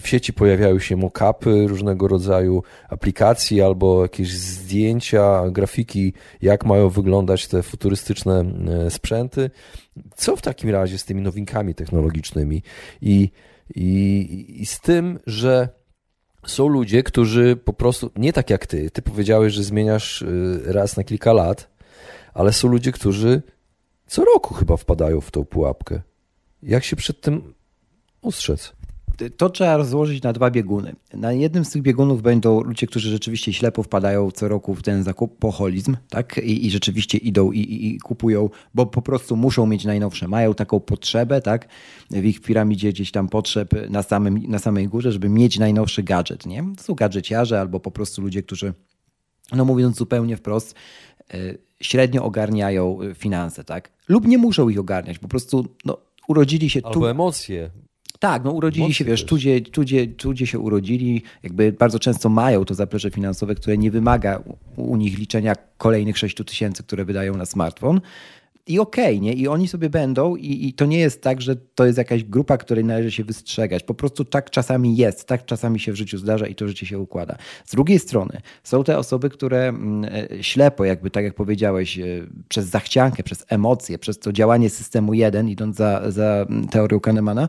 W, 0.00 0.08
sieci 0.08 0.32
pojawiają 0.32 0.78
się 0.78 0.96
mock-upy 0.96 1.68
różnego 1.68 2.08
rodzaju 2.08 2.62
aplikacji 2.88 3.62
albo 3.62 4.02
jakieś 4.02 4.38
zdjęcia, 4.38 5.50
grafiki, 5.50 6.12
jak 6.42 6.64
mają 6.64 6.88
wyglądać 6.88 7.46
te 7.46 7.62
futurystyczne 7.62 8.44
e, 8.86 8.90
sprzęty. 8.90 9.50
Co 10.16 10.36
w 10.36 10.42
takim 10.42 10.70
razie 10.70 10.98
z 10.98 11.04
tymi 11.04 11.22
nowinkami 11.22 11.74
technologicznymi 11.74 12.62
i, 13.02 13.30
i, 13.74 14.56
i 14.62 14.66
z 14.66 14.80
tym, 14.80 15.18
że 15.26 15.77
są 16.48 16.68
ludzie, 16.68 17.02
którzy 17.02 17.56
po 17.56 17.72
prostu, 17.72 18.10
nie 18.16 18.32
tak 18.32 18.50
jak 18.50 18.66
ty, 18.66 18.90
ty 18.90 19.02
powiedziałeś, 19.02 19.52
że 19.52 19.62
zmieniasz 19.62 20.22
y, 20.22 20.60
raz 20.66 20.96
na 20.96 21.04
kilka 21.04 21.32
lat, 21.32 21.70
ale 22.34 22.52
są 22.52 22.68
ludzie, 22.68 22.92
którzy 22.92 23.42
co 24.06 24.24
roku 24.24 24.54
chyba 24.54 24.76
wpadają 24.76 25.20
w 25.20 25.30
tą 25.30 25.44
pułapkę. 25.44 26.00
Jak 26.62 26.84
się 26.84 26.96
przed 26.96 27.20
tym 27.20 27.54
ustrzec? 28.22 28.72
To 29.36 29.50
trzeba 29.50 29.76
rozłożyć 29.76 30.22
na 30.22 30.32
dwa 30.32 30.50
bieguny. 30.50 30.96
Na 31.14 31.32
jednym 31.32 31.64
z 31.64 31.70
tych 31.70 31.82
biegunów 31.82 32.22
będą 32.22 32.60
ludzie, 32.60 32.86
którzy 32.86 33.10
rzeczywiście 33.10 33.52
ślepo 33.52 33.82
wpadają 33.82 34.30
co 34.30 34.48
roku 34.48 34.74
w 34.74 34.82
ten 34.82 35.02
zakup 35.02 35.38
poholizm, 35.38 35.96
tak? 36.08 36.38
I, 36.38 36.66
i 36.66 36.70
rzeczywiście 36.70 37.18
idą 37.18 37.52
i, 37.52 37.58
i, 37.58 37.94
i, 37.94 37.98
kupują, 37.98 38.50
bo 38.74 38.86
po 38.86 39.02
prostu 39.02 39.36
muszą 39.36 39.66
mieć 39.66 39.84
najnowsze. 39.84 40.28
Mają 40.28 40.54
taką 40.54 40.80
potrzebę, 40.80 41.40
tak? 41.40 41.68
W 42.10 42.24
ich 42.24 42.40
piramidzie 42.40 42.92
gdzieś 42.92 43.10
tam 43.10 43.28
potrzeb 43.28 43.90
na, 43.90 44.02
samym, 44.02 44.42
na 44.48 44.58
samej 44.58 44.88
górze, 44.88 45.12
żeby 45.12 45.28
mieć 45.28 45.58
najnowszy 45.58 46.02
gadżet, 46.02 46.46
nie? 46.46 46.64
To 46.76 46.82
są 46.82 46.94
gadżeciarze 46.94 47.60
albo 47.60 47.80
po 47.80 47.90
prostu 47.90 48.22
ludzie, 48.22 48.42
którzy, 48.42 48.74
no 49.52 49.64
mówiąc 49.64 49.96
zupełnie 49.96 50.36
wprost, 50.36 50.74
e, 51.34 51.38
średnio 51.80 52.24
ogarniają 52.24 52.98
finanse, 53.14 53.64
tak? 53.64 53.90
Lub 54.08 54.26
nie 54.26 54.38
muszą 54.38 54.68
ich 54.68 54.78
ogarniać, 54.78 55.18
po 55.18 55.28
prostu 55.28 55.66
no, 55.84 55.98
urodzili 56.28 56.70
się 56.70 56.80
Albo 56.84 56.94
tu. 56.94 56.98
Albo 56.98 57.10
emocje. 57.10 57.70
Tak, 58.18 58.44
no 58.44 58.52
urodzili 58.52 58.94
się, 58.94 59.04
wiesz, 59.04 59.24
gdzie, 59.24 59.60
tu 60.06 60.30
gdzie 60.30 60.46
się 60.46 60.58
urodzili, 60.58 61.22
jakby 61.42 61.72
bardzo 61.72 61.98
często 61.98 62.28
mają 62.28 62.64
to 62.64 62.74
zaplecze 62.74 63.10
finansowe, 63.10 63.54
które 63.54 63.78
nie 63.78 63.90
wymaga 63.90 64.42
u, 64.76 64.82
u 64.82 64.96
nich 64.96 65.18
liczenia 65.18 65.54
kolejnych 65.76 66.18
6 66.18 66.36
tysięcy, 66.36 66.82
które 66.82 67.04
wydają 67.04 67.36
na 67.36 67.46
smartfon. 67.46 68.00
I 68.68 68.78
okej, 68.78 69.16
okay, 69.16 69.20
nie? 69.20 69.32
I 69.32 69.48
oni 69.48 69.68
sobie 69.68 69.90
będą, 69.90 70.36
i, 70.36 70.68
i, 70.68 70.72
to 70.72 70.86
nie 70.86 70.98
jest 70.98 71.22
tak, 71.22 71.42
że 71.42 71.56
to 71.56 71.86
jest 71.86 71.98
jakaś 71.98 72.24
grupa, 72.24 72.56
której 72.56 72.84
należy 72.84 73.10
się 73.10 73.24
wystrzegać. 73.24 73.82
Po 73.82 73.94
prostu 73.94 74.24
tak 74.24 74.50
czasami 74.50 74.96
jest, 74.96 75.24
tak 75.24 75.44
czasami 75.44 75.80
się 75.80 75.92
w 75.92 75.96
życiu 75.96 76.18
zdarza 76.18 76.46
i 76.46 76.54
to 76.54 76.68
życie 76.68 76.86
się 76.86 76.98
układa. 76.98 77.36
Z 77.64 77.70
drugiej 77.70 77.98
strony 77.98 78.40
są 78.62 78.84
te 78.84 78.98
osoby, 78.98 79.30
które 79.30 79.68
mm, 79.68 80.04
e, 80.04 80.42
ślepo, 80.42 80.84
jakby 80.84 81.10
tak 81.10 81.24
jak 81.24 81.34
powiedziałeś, 81.34 81.98
e, 81.98 82.04
przez 82.48 82.66
zachciankę, 82.66 83.22
przez 83.22 83.44
emocje, 83.48 83.98
przez 83.98 84.18
to 84.18 84.32
działanie 84.32 84.70
systemu 84.70 85.14
1, 85.14 85.48
idąc 85.48 85.76
za, 85.76 86.10
za 86.10 86.46
mm, 86.50 86.68
teorią 86.68 87.00
Kahnemana, 87.00 87.48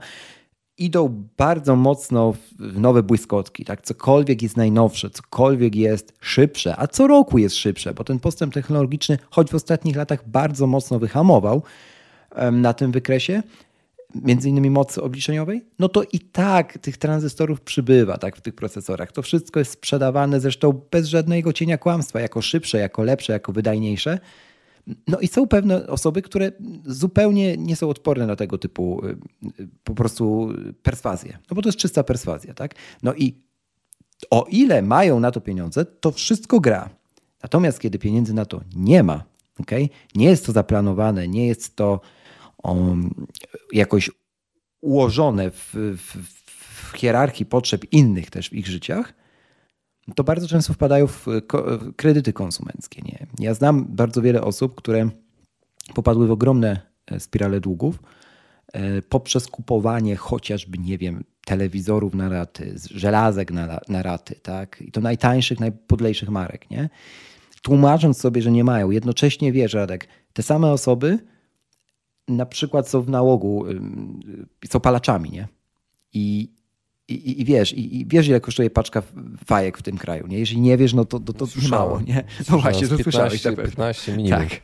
idą 0.80 1.24
bardzo 1.38 1.76
mocno 1.76 2.34
w 2.60 2.80
nowe 2.80 3.04
błyskotki. 3.04 3.66
Tak? 3.66 3.82
Cokolwiek 3.82 4.42
jest 4.42 4.58
najnowsze, 4.58 5.10
cokolwiek 5.10 5.76
jest 5.76 6.14
szybsze, 6.22 6.76
a 6.78 6.88
co 6.88 7.08
roku 7.08 7.38
jest 7.38 7.56
szybsze, 7.56 7.94
bo 7.94 8.04
ten 8.04 8.20
postęp 8.20 8.54
technologiczny, 8.54 9.18
choć 9.30 9.52
w 9.52 9.56
ostatnich 9.56 9.96
latach 9.96 10.30
bardzo 10.30 10.68
mocno 10.68 11.00
wyhamował 11.00 11.64
na 12.52 12.74
tym 12.74 12.92
wykresie, 12.92 13.44
między 14.16 14.50
innymi 14.50 14.70
mocy 14.70 15.02
obliczeniowej, 15.02 15.66
no 15.80 15.90
to 15.90 16.04
i 16.04 16.20
tak 16.20 16.78
tych 16.78 16.98
tranzystorów 16.98 17.62
przybywa 17.62 18.18
tak, 18.18 18.38
w 18.38 18.42
tych 18.42 18.56
procesorach. 18.56 19.12
To 19.12 19.22
wszystko 19.22 19.60
jest 19.60 19.72
sprzedawane 19.72 20.40
zresztą 20.40 20.82
bez 20.92 21.08
żadnego 21.08 21.54
cienia 21.54 21.78
kłamstwa, 21.78 22.20
jako 22.20 22.42
szybsze, 22.42 22.78
jako 22.78 23.04
lepsze, 23.04 23.34
jako 23.34 23.52
wydajniejsze. 23.52 24.20
No 25.08 25.20
i 25.20 25.28
są 25.28 25.48
pewne 25.48 25.88
osoby, 25.88 26.22
które 26.22 26.52
zupełnie 26.86 27.58
nie 27.58 27.76
są 27.76 27.90
odporne 27.90 28.28
na 28.28 28.36
tego 28.36 28.58
typu 28.58 29.06
y, 29.06 29.18
y, 29.60 29.68
po 29.84 29.96
prostu 29.96 30.54
perswazję. 30.84 31.38
No 31.50 31.56
bo 31.56 31.62
to 31.62 31.70
jest 31.70 31.80
czysta 31.80 32.04
perswazja, 32.04 32.54
tak? 32.54 32.76
No 33.04 33.14
i 33.14 33.34
o 34.32 34.46
ile 34.50 34.82
mają 34.82 35.20
na 35.20 35.32
to 35.32 35.42
pieniądze, 35.42 35.86
to 35.86 36.12
wszystko 36.12 36.60
gra. 36.60 36.90
Natomiast 37.44 37.80
kiedy 37.80 38.00
pieniędzy 38.00 38.34
na 38.34 38.46
to 38.46 38.62
nie 38.76 39.04
ma, 39.04 39.24
okay? 39.60 39.90
nie 40.16 40.26
jest 40.26 40.46
to 40.46 40.52
zaplanowane, 40.52 41.28
nie 41.28 41.48
jest 41.48 41.76
to 41.76 42.02
um, 42.64 43.28
jakoś 43.74 44.12
ułożone 44.82 45.52
w, 45.52 45.74
w, 45.74 46.18
w 46.92 46.98
hierarchii 46.98 47.46
potrzeb 47.46 47.94
innych 47.94 48.30
też 48.30 48.50
w 48.50 48.54
ich 48.54 48.68
życiach, 48.68 49.14
to 50.16 50.24
bardzo 50.24 50.48
często 50.48 50.74
wpadają 50.74 51.08
w 51.08 51.26
kredyty 51.96 52.34
konsumenckie. 52.34 53.02
Nie? 53.02 53.28
Ja 53.40 53.54
znam 53.54 53.86
bardzo 53.86 54.22
wiele 54.22 54.42
osób, 54.42 54.76
które 54.76 55.10
popadły 55.94 56.28
w 56.28 56.32
ogromne 56.32 56.82
e, 57.08 57.20
spirale 57.20 57.60
długów 57.60 58.00
e, 58.74 59.02
poprzez 59.02 59.48
kupowanie 59.48 60.16
chociażby, 60.16 60.78
nie 60.78 60.98
wiem, 60.98 61.24
telewizorów 61.46 62.16
na 62.16 62.30
raty, 62.30 62.76
żelazek 62.92 63.52
na, 63.52 63.80
na 63.88 64.04
raty, 64.04 64.36
tak? 64.36 64.82
I 64.82 64.92
to 64.92 65.02
najtańszych, 65.02 65.60
najpodlejszych 65.60 66.30
marek, 66.30 66.72
nie? 66.72 66.90
Tłumacząc 67.62 68.18
sobie, 68.18 68.42
że 68.42 68.52
nie 68.52 68.64
mają. 68.64 68.92
Jednocześnie 68.92 69.52
wiesz, 69.52 69.74
Radek, 69.74 70.08
te 70.34 70.44
same 70.44 70.72
osoby 70.72 71.20
na 72.28 72.46
przykład 72.46 72.90
są 72.90 73.02
w 73.02 73.10
nałogu, 73.10 73.66
są 74.70 74.80
palaczami, 74.80 75.32
nie? 75.32 75.48
I 76.14 76.54
i, 77.12 77.42
i, 77.42 77.46
wiesz, 77.46 77.74
i, 77.74 78.02
i, 78.02 78.06
wiesz, 78.06 78.28
ile 78.28 78.42
kosztuje 78.42 78.70
paczka 78.70 79.04
fajek 79.46 79.78
w 79.78 79.82
tym 79.82 79.98
kraju, 79.98 80.28
nie? 80.28 80.40
Jeżeli 80.40 80.62
nie 80.62 80.78
wiesz, 80.78 80.94
no 80.94 81.06
to, 81.06 81.20
to, 81.20 81.34
to 81.34 81.46
no, 81.64 81.70
mało, 81.70 82.02
nie? 82.02 82.24
No 82.50 82.58
właśnie, 82.58 82.88
to 82.88 82.98
15, 82.98 83.04
słyszałeś 83.04 83.44
15 83.44 84.18
minimum. 84.18 84.40
Tak. 84.40 84.62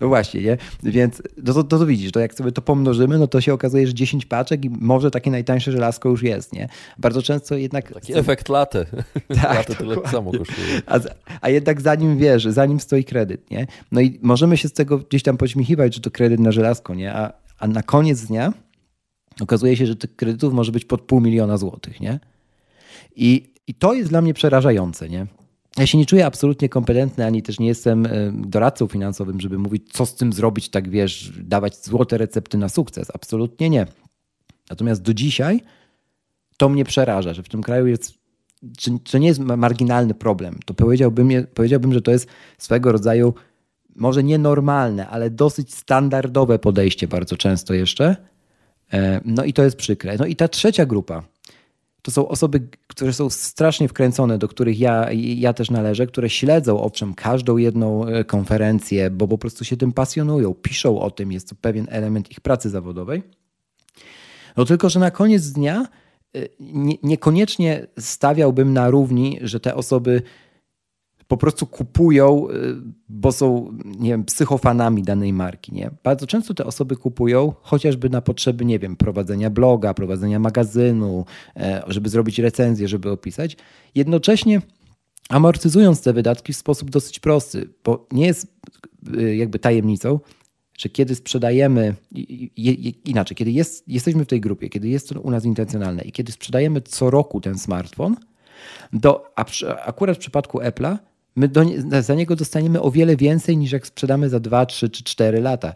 No 0.00 0.08
właśnie, 0.08 0.42
nie? 0.42 0.56
Więc 0.82 1.22
no 1.36 1.54
to, 1.54 1.64
to, 1.64 1.78
to 1.78 1.86
widzisz, 1.86 2.12
to 2.12 2.20
jak 2.20 2.34
sobie 2.34 2.52
to 2.52 2.62
pomnożymy, 2.62 3.18
no 3.18 3.26
to 3.26 3.40
się 3.40 3.54
okazuje, 3.54 3.86
że 3.86 3.94
10 3.94 4.26
paczek 4.26 4.64
i 4.64 4.70
może 4.70 5.10
takie 5.10 5.30
najtańsze 5.30 5.72
żelazko 5.72 6.08
już 6.08 6.22
jest, 6.22 6.52
nie? 6.52 6.68
Bardzo 6.98 7.22
często 7.22 7.56
jednak... 7.56 7.92
Taki 7.92 8.18
efekt 8.18 8.48
laty. 8.48 8.86
Tak, 9.42 9.54
laty 9.54 9.74
tyle 9.74 9.96
samo 10.10 10.32
kosztuje. 10.32 10.82
A, 10.86 11.00
a 11.40 11.48
jednak 11.48 11.80
zanim 11.80 12.18
wiesz, 12.18 12.44
zanim 12.44 12.80
stoi 12.80 13.04
kredyt, 13.04 13.50
nie? 13.50 13.66
No 13.92 14.00
i 14.00 14.18
możemy 14.22 14.56
się 14.56 14.68
z 14.68 14.72
tego 14.72 14.98
gdzieś 14.98 15.22
tam 15.22 15.36
pośmiechiwać, 15.36 15.94
że 15.94 16.00
to 16.00 16.10
kredyt 16.10 16.40
na 16.40 16.52
żelazko, 16.52 16.94
nie? 16.94 17.14
A, 17.14 17.32
a 17.58 17.68
na 17.68 17.82
koniec 17.82 18.20
dnia 18.20 18.52
okazuje 19.40 19.76
się, 19.76 19.86
że 19.86 19.96
tych 19.96 20.16
kredytów 20.16 20.54
może 20.54 20.72
być 20.72 20.84
pod 20.84 21.00
pół 21.00 21.20
miliona 21.20 21.56
złotych, 21.56 22.00
nie? 22.00 22.20
I, 23.16 23.52
I 23.66 23.74
to 23.74 23.94
jest 23.94 24.10
dla 24.10 24.22
mnie 24.22 24.34
przerażające, 24.34 25.08
nie? 25.08 25.26
Ja 25.76 25.86
się 25.86 25.98
nie 25.98 26.06
czuję 26.06 26.26
absolutnie 26.26 26.68
kompetentny, 26.68 27.26
ani 27.26 27.42
też 27.42 27.58
nie 27.58 27.66
jestem 27.66 28.06
e, 28.06 28.10
doradcą 28.34 28.86
finansowym, 28.86 29.40
żeby 29.40 29.58
mówić, 29.58 29.92
co 29.92 30.06
z 30.06 30.14
tym 30.14 30.32
zrobić, 30.32 30.68
tak 30.68 30.88
wiesz, 30.88 31.32
dawać 31.42 31.84
złote 31.84 32.18
recepty 32.18 32.58
na 32.58 32.68
sukces. 32.68 33.08
Absolutnie 33.14 33.70
nie. 33.70 33.86
Natomiast 34.70 35.02
do 35.02 35.14
dzisiaj 35.14 35.60
to 36.56 36.68
mnie 36.68 36.84
przeraża, 36.84 37.34
że 37.34 37.42
w 37.42 37.48
tym 37.48 37.62
kraju 37.62 37.86
jest, 37.86 38.14
to 39.10 39.18
nie 39.18 39.26
jest 39.26 39.40
marginalny 39.40 40.14
problem. 40.14 40.58
To 40.64 40.74
powiedziałbym, 40.74 41.30
powiedziałbym, 41.54 41.92
że 41.92 42.02
to 42.02 42.10
jest 42.10 42.28
swego 42.58 42.92
rodzaju, 42.92 43.34
może 43.96 44.24
nienormalne, 44.24 45.08
ale 45.08 45.30
dosyć 45.30 45.74
standardowe 45.74 46.58
podejście 46.58 47.08
bardzo 47.08 47.36
często 47.36 47.74
jeszcze. 47.74 48.16
E, 48.92 49.20
no 49.24 49.44
i 49.44 49.52
to 49.52 49.62
jest 49.62 49.76
przykre. 49.76 50.16
No 50.18 50.26
i 50.26 50.36
ta 50.36 50.48
trzecia 50.48 50.86
grupa, 50.86 51.22
to 52.04 52.10
są 52.10 52.28
osoby, 52.28 52.68
które 52.86 53.12
są 53.12 53.30
strasznie 53.30 53.88
wkręcone, 53.88 54.38
do 54.38 54.48
których 54.48 54.78
ja, 54.80 55.12
ja 55.12 55.52
też 55.52 55.70
należę, 55.70 56.06
które 56.06 56.30
śledzą 56.30 56.80
owszem 56.80 57.14
każdą 57.14 57.56
jedną 57.56 58.06
e, 58.06 58.24
konferencję, 58.24 59.10
bo 59.10 59.28
po 59.28 59.38
prostu 59.38 59.64
się 59.64 59.76
tym 59.76 59.92
pasjonują, 59.92 60.54
piszą 60.54 61.00
o 61.00 61.10
tym, 61.10 61.32
jest 61.32 61.48
to 61.48 61.54
pewien 61.60 61.86
element 61.90 62.30
ich 62.30 62.40
pracy 62.40 62.70
zawodowej. 62.70 63.22
No 64.56 64.64
tylko, 64.64 64.88
że 64.88 65.00
na 65.00 65.10
koniec 65.10 65.46
dnia 65.46 65.86
e, 66.36 66.38
nie, 66.60 66.94
niekoniecznie 67.02 67.86
stawiałbym 67.98 68.72
na 68.72 68.90
równi, 68.90 69.38
że 69.42 69.60
te 69.60 69.74
osoby 69.74 70.22
po 71.28 71.36
prostu 71.36 71.66
kupują, 71.66 72.48
y, 72.50 72.76
bo 73.08 73.32
są 73.32 73.72
nie 73.98 74.10
wiem, 74.10 74.24
psychofanami 74.24 75.02
danej 75.02 75.32
marki. 75.32 75.74
Nie? 75.74 75.90
Bardzo 76.02 76.26
często 76.26 76.54
te 76.54 76.64
osoby 76.64 76.96
kupują 76.96 77.52
chociażby 77.62 78.10
na 78.10 78.20
potrzeby, 78.20 78.64
nie 78.64 78.78
wiem, 78.78 78.96
prowadzenia 78.96 79.50
bloga, 79.50 79.94
prowadzenia 79.94 80.38
magazynu, 80.38 81.24
e, 81.56 81.82
żeby 81.86 82.08
zrobić 82.08 82.38
recenzję, 82.38 82.88
żeby 82.88 83.10
opisać. 83.10 83.56
Jednocześnie 83.94 84.60
amortyzując 85.28 86.02
te 86.02 86.12
wydatki 86.12 86.52
w 86.52 86.56
sposób 86.56 86.90
dosyć 86.90 87.18
prosty, 87.18 87.68
bo 87.84 88.06
nie 88.12 88.26
jest 88.26 88.46
y, 89.16 89.36
jakby 89.36 89.58
tajemnicą, 89.58 90.20
że 90.78 90.88
kiedy 90.88 91.14
sprzedajemy, 91.14 91.94
inaczej, 93.04 93.36
kiedy 93.36 93.50
jest, 93.50 93.88
jesteśmy 93.88 94.24
w 94.24 94.28
tej 94.28 94.40
grupie, 94.40 94.68
kiedy 94.68 94.88
jest 94.88 95.08
to 95.08 95.20
u 95.20 95.30
nas 95.30 95.44
intencjonalne 95.44 96.02
i 96.02 96.12
kiedy 96.12 96.32
sprzedajemy 96.32 96.80
co 96.80 97.10
roku 97.10 97.40
ten 97.40 97.58
smartfon, 97.58 98.16
to 99.02 99.32
akurat 99.86 100.16
w 100.16 100.20
przypadku 100.20 100.58
Apple'a 100.58 100.98
my 101.36 101.48
do, 101.48 101.64
za 102.00 102.14
niego 102.14 102.36
dostaniemy 102.36 102.82
o 102.82 102.90
wiele 102.90 103.16
więcej 103.16 103.56
niż 103.56 103.72
jak 103.72 103.86
sprzedamy 103.86 104.28
za 104.28 104.40
2, 104.40 104.66
3 104.66 104.90
czy 104.90 105.04
4 105.04 105.40
lata. 105.40 105.74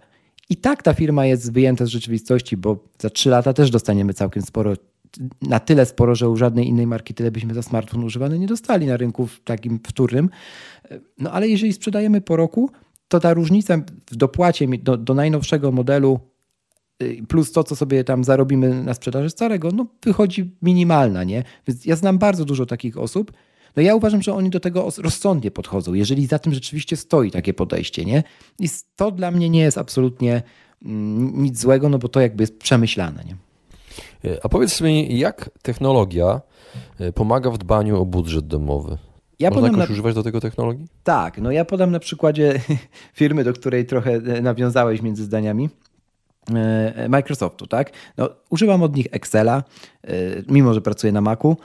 I 0.51 0.57
tak 0.57 0.83
ta 0.83 0.95
firma 0.95 1.27
jest 1.27 1.53
wyjęta 1.53 1.87
z 1.87 1.89
rzeczywistości, 1.89 2.57
bo 2.57 2.85
za 2.99 3.11
3 3.11 3.31
lata 3.31 3.53
też 3.53 3.71
dostaniemy 3.71 4.15
całkiem 4.15 4.43
sporo, 4.43 4.75
na 5.43 5.61
tyle 5.61 5.87
sporo, 5.87 6.15
że 6.15 6.29
u 6.29 6.37
żadnej 6.37 6.69
innej 6.69 6.87
marki 6.87 7.15
tyle 7.15 7.31
byśmy 7.31 7.55
za 7.55 7.63
smartfon 7.63 8.05
używany 8.05 8.39
nie 8.39 8.47
dostali 8.47 8.87
na 8.87 8.97
rynku 8.97 9.29
takim 9.45 9.81
wtórnym. 9.87 10.31
No 11.19 11.33
ale 11.33 11.49
jeżeli 11.49 11.73
sprzedajemy 11.73 12.21
po 12.21 12.37
roku, 12.37 12.71
to 13.09 13.21
ta 13.21 13.35
różnica 13.35 13.79
w 14.11 14.17
dopłacie 14.17 14.69
do, 14.79 14.97
do 14.97 15.15
najnowszego 15.15 15.73
modelu 15.73 16.21
y, 17.03 17.23
plus 17.29 17.53
to, 17.53 17.65
co 17.65 17.77
sobie 17.77 18.05
tam 18.05 18.25
zarobimy 18.25 18.85
na 18.85 18.95
sprzedaży 18.95 19.31
starego, 19.31 19.71
no 19.73 19.87
wychodzi 20.03 20.51
minimalna, 20.63 21.25
nie? 21.25 21.45
Więc 21.69 21.87
ja 21.87 21.97
znam 21.97 22.19
bardzo 22.19 22.45
dużo 22.45 22.67
takich 22.67 22.99
osób, 22.99 23.33
no 23.79 23.83
ja 23.83 23.95
uważam, 23.95 24.23
że 24.23 24.35
oni 24.35 24.51
do 24.51 24.61
tego 24.61 24.89
rozsądnie 24.99 25.51
podchodzą, 25.51 25.95
jeżeli 25.95 26.27
za 26.27 26.39
tym 26.39 26.55
rzeczywiście 26.55 26.97
stoi 26.97 27.31
takie 27.31 27.55
podejście, 27.55 28.05
nie? 28.05 28.23
I 28.59 28.69
to 28.97 29.11
dla 29.11 29.31
mnie 29.31 29.51
nie 29.51 29.61
jest 29.61 29.79
absolutnie 29.79 30.43
mm, 30.85 31.43
nic 31.43 31.61
złego, 31.61 31.89
no 31.89 31.99
bo 31.99 32.09
to 32.09 32.21
jakby 32.21 32.43
jest 32.43 32.59
przemyślane, 32.59 33.25
nie? 33.25 33.37
E, 34.31 34.45
a 34.45 34.49
powiedz 34.49 34.81
mi, 34.81 35.19
jak 35.19 35.51
technologia 35.63 36.41
e, 37.01 37.13
pomaga 37.13 37.51
w 37.51 37.59
dbaniu 37.59 38.01
o 38.01 38.05
budżet 38.05 38.47
domowy? 38.47 38.99
Ja 39.39 39.51
Można 39.51 39.67
jakoś 39.67 39.89
na... 39.89 39.93
używać 39.93 40.15
do 40.15 40.23
tego 40.23 40.41
technologii? 40.41 40.87
Tak, 41.05 41.39
no 41.39 41.51
ja 41.51 41.65
podam 41.65 41.91
na 41.91 41.99
przykładzie 41.99 42.61
firmy, 43.15 43.45
do 43.45 43.53
której 43.53 43.87
trochę 43.87 44.13
e, 44.15 44.43
nawiązałeś 44.43 45.03
między 45.03 45.25
zdaniami. 45.25 45.69
Microsoftu, 47.09 47.67
tak? 47.67 47.93
No, 48.17 48.29
używam 48.51 48.83
od 48.83 48.97
nich 48.97 49.07
Excela, 49.11 49.63
mimo 50.49 50.75
że 50.75 50.81
pracuję 50.81 51.13
na 51.13 51.21
Macu 51.21 51.57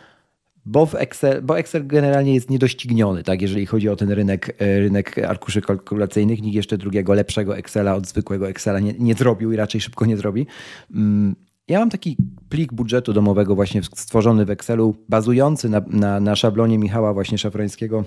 bo, 0.66 0.86
w 0.86 0.96
Excel, 0.96 1.42
bo 1.42 1.60
Excel 1.60 1.88
generalnie 1.88 2.34
jest 2.34 2.50
niedościgniony, 2.50 3.24
tak, 3.24 3.42
jeżeli 3.42 3.66
chodzi 3.66 3.90
o 3.90 3.96
ten 3.96 4.12
rynek, 4.12 4.56
e, 4.62 4.80
rynek 4.80 5.20
arkuszy 5.20 5.62
kalkulacyjnych. 5.62 6.42
Nikt 6.42 6.56
jeszcze 6.56 6.78
drugiego, 6.78 7.14
lepszego 7.14 7.58
Excela 7.58 7.96
od 7.96 8.08
zwykłego 8.08 8.50
Excela 8.50 8.80
nie, 8.80 8.94
nie 9.00 9.14
zrobił 9.14 9.52
i 9.52 9.56
raczej 9.56 9.82
szybko 9.82 10.06
nie 10.06 10.18
zrobi. 10.18 10.48
Mm, 10.96 11.36
ja 11.68 11.80
mam 11.80 11.90
taki 11.90 12.18
plik 12.50 12.74
budżetu 12.74 13.14
domowego 13.14 13.56
właśnie 13.56 13.84
stworzony 13.84 14.46
w 14.46 14.50
Excelu, 14.50 14.96
bazujący 15.10 15.70
na, 15.70 15.82
na, 15.88 16.20
na 16.20 16.36
szablonie 16.36 16.78
Michała 16.78 17.14
właśnie 17.14 17.38
Szafrańskiego, 17.38 18.04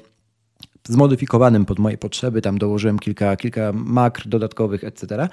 zmodyfikowanym 0.88 1.64
pod 1.64 1.79
moje 1.79 1.99
potrzeby. 1.99 2.42
Tam 2.42 2.59
dołożyłem 2.59 2.99
kilka, 2.99 3.37
kilka 3.37 3.73
makr 3.75 4.29
dodatkowych, 4.29 4.85
etc. 4.85 5.29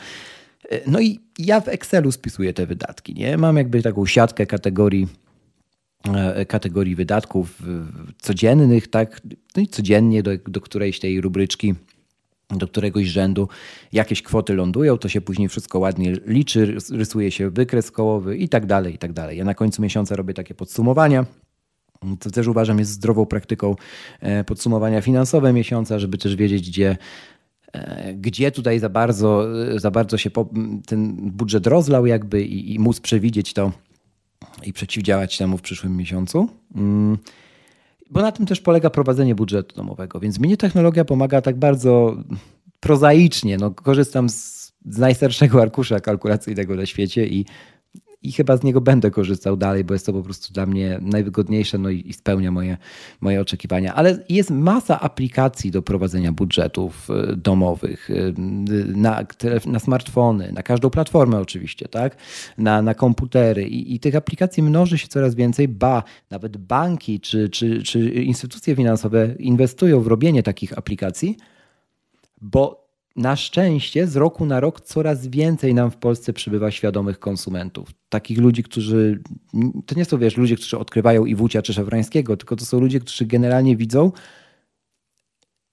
E, 0.70 0.82
no 0.88 1.00
i 1.00 1.20
ja 1.40 1.62
w 1.62 1.68
Excelu 1.68 2.12
spisuję 2.12 2.54
te 2.54 2.66
wydatki. 2.66 3.14
Nie? 3.14 3.38
Mam 3.38 3.58
jakby 3.58 3.82
taką 3.82 4.06
siatkę 4.06 4.46
kategorii 4.46 5.08
kategorii 6.48 6.96
wydatków 6.96 7.62
codziennych, 8.22 8.88
tak, 8.88 9.22
no 9.56 9.62
i 9.62 9.68
codziennie 9.68 10.24
do, 10.24 10.32
do 10.48 10.62
którejś 10.62 11.00
tej 11.00 11.22
rubryczki 11.22 11.76
do 12.58 12.68
któregoś 12.68 13.08
rzędu 13.08 13.48
jakieś 13.94 14.22
kwoty 14.22 14.54
lądują, 14.54 14.98
to 14.98 15.10
się 15.10 15.22
później 15.22 15.50
wszystko 15.50 15.80
ładnie 15.80 16.14
liczy, 16.26 16.78
rysuje 16.92 17.32
się 17.32 17.50
wykres 17.50 17.92
kołowy 17.92 18.38
i 18.38 18.50
tak 18.50 18.66
dalej, 18.66 18.94
i 18.94 18.98
tak 18.98 19.14
dalej. 19.14 19.38
Ja 19.38 19.46
na 19.46 19.54
końcu 19.54 19.82
miesiąca 19.82 20.16
robię 20.16 20.34
takie 20.34 20.54
podsumowania. 20.54 21.26
To 22.20 22.32
też 22.32 22.48
uważam 22.48 22.80
jest 22.80 22.92
zdrową 22.92 23.26
praktyką 23.26 23.76
e, 24.20 24.44
podsumowania 24.44 25.02
finansowe 25.02 25.54
miesiąca, 25.54 26.00
żeby 26.00 26.18
też 26.18 26.36
wiedzieć, 26.36 26.70
gdzie, 26.70 26.98
e, 27.74 28.14
gdzie 28.14 28.52
tutaj 28.52 28.80
za 28.80 28.90
bardzo, 28.90 29.46
za 29.76 29.92
bardzo 29.92 30.18
się 30.18 30.30
ten 30.86 31.16
budżet 31.32 31.68
rozlał 31.68 32.06
jakby 32.06 32.44
i, 32.44 32.74
i 32.74 32.80
móc 32.80 33.00
przewidzieć 33.00 33.54
to, 33.54 33.72
i 34.64 34.74
przeciwdziałać 34.74 35.38
temu 35.38 35.58
w 35.58 35.62
przyszłym 35.62 35.98
miesiącu. 35.98 36.50
Mm, 36.76 37.18
bo 38.10 38.22
na 38.22 38.32
tym 38.32 38.46
też 38.46 38.62
polega 38.62 38.90
prowadzenie 38.90 39.36
budżetu 39.36 39.76
domowego. 39.76 40.20
Więc 40.20 40.40
mnie 40.40 40.58
technologia 40.58 41.06
pomaga 41.06 41.42
tak 41.42 41.60
bardzo 41.60 42.18
prozaicznie. 42.80 43.58
No, 43.58 43.72
korzystam 43.72 44.30
z, 44.30 44.74
z 44.86 44.98
najstarszego 44.98 45.62
arkusza 45.62 46.00
kalkulacyjnego 46.00 46.76
na 46.76 46.86
świecie 46.86 47.28
i 47.28 47.46
i 48.24 48.32
chyba 48.32 48.58
z 48.58 48.64
niego 48.64 48.82
będę 48.82 49.12
korzystał 49.12 49.58
dalej, 49.58 49.84
bo 49.84 49.94
jest 49.94 50.06
to 50.06 50.14
po 50.14 50.24
prostu 50.24 50.54
dla 50.54 50.66
mnie 50.66 51.00
najwygodniejsze 51.02 51.78
no 51.78 51.90
i, 51.90 52.10
i 52.10 52.14
spełnia 52.14 52.52
moje, 52.52 52.78
moje 53.22 53.42
oczekiwania. 53.42 53.94
Ale 53.94 54.24
jest 54.30 54.52
masa 54.52 55.00
aplikacji 55.00 55.72
do 55.72 55.82
prowadzenia 55.82 56.32
budżetów 56.32 57.10
y, 57.10 57.36
domowych 57.36 58.10
y, 58.10 58.34
na, 58.96 59.26
na 59.66 59.80
smartfony, 59.80 60.52
na 60.52 60.64
każdą 60.64 60.90
platformę 60.90 61.40
oczywiście, 61.40 61.88
tak? 61.88 62.18
na, 62.58 62.82
na 62.82 62.94
komputery 62.94 63.68
I, 63.68 63.96
i 63.96 64.00
tych 64.00 64.16
aplikacji 64.16 64.64
mnoży 64.64 64.98
się 64.98 65.08
coraz 65.08 65.36
więcej, 65.36 65.68
ba, 65.68 66.04
nawet 66.30 66.58
banki 66.58 67.20
czy, 67.20 67.50
czy, 67.50 67.84
czy 67.84 68.10
instytucje 68.10 68.76
finansowe 68.76 69.36
inwestują 69.40 70.02
w 70.02 70.08
robienie 70.08 70.44
takich 70.44 70.78
aplikacji, 70.78 71.38
bo 72.42 72.83
na 73.16 73.36
szczęście 73.36 74.08
z 74.08 74.16
roku 74.16 74.46
na 74.46 74.60
rok 74.60 74.82
coraz 74.82 75.28
więcej 75.28 75.74
nam 75.74 75.92
w 75.92 75.98
Polsce 75.98 76.34
przybywa 76.34 76.72
świadomych 76.72 77.20
konsumentów. 77.20 77.90
Takich 78.10 78.38
ludzi, 78.38 78.64
którzy, 78.64 79.22
to 79.86 79.96
nie 79.96 80.06
są 80.06 80.18
wiesz, 80.18 80.38
ludzie, 80.38 80.56
którzy 80.56 80.78
odkrywają 80.78 81.26
Iwucia 81.26 81.62
czy 81.62 81.74
Szafrańskiego, 81.74 82.38
tylko 82.38 82.56
to 82.56 82.66
są 82.66 82.80
ludzie, 82.80 83.00
którzy 83.00 83.26
generalnie 83.26 83.76
widzą, 83.76 84.12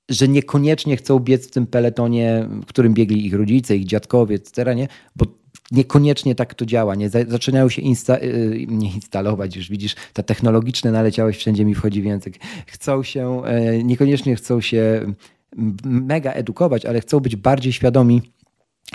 że 0.08 0.28
niekoniecznie 0.28 0.96
chcą 0.96 1.18
biec 1.18 1.46
w 1.46 1.50
tym 1.50 1.66
peletonie, 1.66 2.48
w 2.50 2.66
którym 2.66 2.94
biegli 2.94 3.26
ich 3.26 3.34
rodzice, 3.34 3.76
ich 3.76 3.84
dziadkowie, 3.84 4.36
etc., 4.36 4.74
nie? 4.74 4.88
bo 5.16 5.26
niekoniecznie 5.70 6.34
tak 6.34 6.54
to 6.54 6.66
działa. 6.66 6.94
Nie? 6.94 7.10
Zaczynają 7.10 7.68
się 7.68 7.82
insta 7.82 8.18
y, 8.18 8.66
nie 8.68 8.94
instalować, 8.94 9.56
już 9.56 9.70
widzisz, 9.70 9.94
ta 10.12 10.22
technologiczna 10.22 10.90
naleciałeś, 10.90 11.36
wszędzie 11.36 11.64
mi 11.64 11.74
wchodzi 11.74 12.02
w 12.02 12.04
język. 12.04 12.38
Chcą 12.66 13.02
się, 13.02 13.42
e, 13.44 13.84
niekoniecznie 13.84 14.36
chcą 14.36 14.60
się 14.60 15.14
mega 15.84 16.32
edukować, 16.32 16.86
ale 16.86 17.00
chcą 17.00 17.20
być 17.20 17.36
bardziej 17.36 17.72
świadomi 17.72 18.22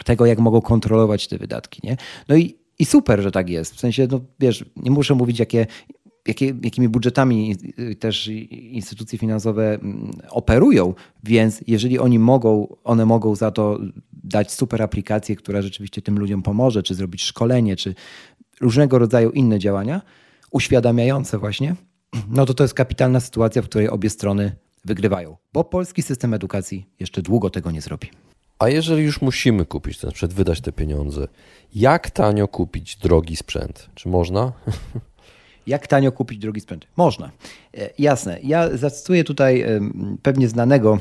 tego, 0.06 0.26
jak 0.26 0.40
mogą 0.40 0.62
kontrolować 0.62 1.28
te 1.28 1.38
wydatki. 1.38 1.82
Nie? 1.84 1.98
No 2.30 2.36
i, 2.36 2.56
i 2.80 2.86
super, 2.86 3.22
że 3.22 3.32
tak 3.32 3.50
jest. 3.50 3.76
W 3.76 3.80
sensie, 3.80 4.08
no 4.12 4.22
wiesz, 4.40 4.66
nie 4.76 4.92
muszę 4.92 5.16
mówić, 5.16 5.40
jakie 5.40 5.68
jakie, 6.28 6.54
jakimi 6.64 6.90
budżetami 6.90 7.56
też 8.00 8.28
instytucje 8.52 9.20
finansowe 9.20 9.74
mm, 9.74 10.12
operują, 10.30 10.94
więc 11.24 11.64
jeżeli 11.68 12.00
oni 12.00 12.20
mogą, 12.20 12.76
one 12.84 13.06
mogą 13.06 13.36
za 13.36 13.52
to 13.52 13.80
dać 14.12 14.52
super 14.52 14.82
aplikację, 14.82 15.36
która 15.36 15.62
rzeczywiście 15.62 16.02
tym 16.02 16.20
ludziom 16.20 16.44
pomoże, 16.44 16.84
czy 16.84 16.96
zrobić 16.96 17.24
szkolenie, 17.24 17.76
czy 17.76 17.96
różnego 18.62 19.00
rodzaju 19.00 19.32
inne 19.32 19.60
działania 19.60 20.02
uświadamiające 20.52 21.38
właśnie, 21.38 21.76
no 22.30 22.46
to 22.46 22.54
to 22.54 22.64
jest 22.64 22.74
kapitalna 22.74 23.20
sytuacja, 23.20 23.62
w 23.62 23.66
której 23.66 23.90
obie 23.90 24.10
strony 24.10 24.56
wygrywają, 24.86 25.38
bo 25.54 25.64
polski 25.64 26.02
system 26.02 26.34
edukacji 26.34 26.86
jeszcze 27.00 27.22
długo 27.22 27.50
tego 27.50 27.72
nie 27.72 27.82
zrobi. 27.82 28.10
A 28.60 28.70
jeżeli 28.70 29.04
już 29.04 29.22
musimy 29.22 29.66
kupić 29.66 29.98
ten 29.98 30.12
sprzęt, 30.12 30.34
wydać 30.34 30.62
te 30.62 30.72
pieniądze, 30.72 31.28
jak 31.76 32.10
tanio 32.10 32.48
kupić 32.48 32.96
drogi 32.96 33.36
sprzęt? 33.36 33.90
Czy 33.96 34.10
można? 34.10 34.52
Jak 35.68 35.88
tanio 35.88 36.12
kupić 36.12 36.40
drogi 36.40 36.62
sprzęt? 36.62 36.88
Można. 36.98 37.32
E, 37.78 37.90
jasne. 38.00 38.40
Ja 38.44 38.78
zacytuję 38.78 39.24
tutaj 39.24 39.66
pewnie 40.22 40.48
znanego 40.48 41.00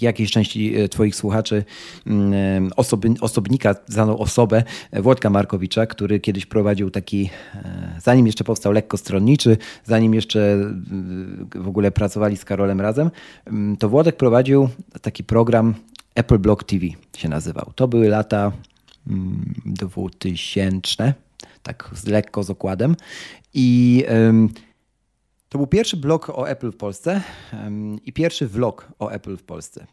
jakiejś 0.00 0.30
części 0.30 0.76
e, 0.76 0.88
Twoich 0.88 1.16
słuchaczy 1.16 1.64
mm, 2.06 2.70
osoby, 2.76 3.14
osobnika, 3.20 3.74
znaną 3.86 4.18
osobę, 4.18 4.62
Włodka 4.92 5.30
Markowicza, 5.30 5.86
który 5.86 6.20
kiedyś 6.20 6.46
prowadził 6.46 6.90
taki, 6.90 7.30
zanim 8.02 8.26
jeszcze 8.26 8.44
powstał 8.44 8.72
lekko 8.72 8.96
stronniczy, 8.96 9.56
zanim 9.84 10.14
jeszcze 10.14 10.58
w 11.54 11.68
ogóle 11.68 11.90
pracowali 11.90 12.36
z 12.36 12.44
Karolem 12.44 12.80
razem, 12.80 13.10
mm, 13.46 13.76
to 13.76 13.88
Włodek 13.88 14.16
prowadził 14.16 14.68
taki 15.02 15.24
program 15.24 15.74
Apple 16.14 16.38
Block 16.38 16.64
TV 16.64 16.86
się 17.16 17.28
nazywał. 17.28 17.72
To 17.74 17.88
były 17.88 18.08
lata 18.08 18.52
2000, 19.66 21.04
mm, 21.04 21.14
tak 21.62 21.90
lekko 22.06 22.42
z 22.42 22.50
okładem. 22.50 22.96
I 23.54 24.04
to 25.54 25.58
był 25.58 25.66
pierwszy 25.66 25.96
blog 25.96 26.30
o 26.30 26.48
Apple 26.48 26.72
w 26.72 26.76
Polsce 26.76 27.20
i 28.04 28.12
pierwszy 28.12 28.48
vlog 28.48 28.88
o 28.98 29.10
Apple 29.10 29.36
w 29.36 29.42
Polsce. 29.42 29.86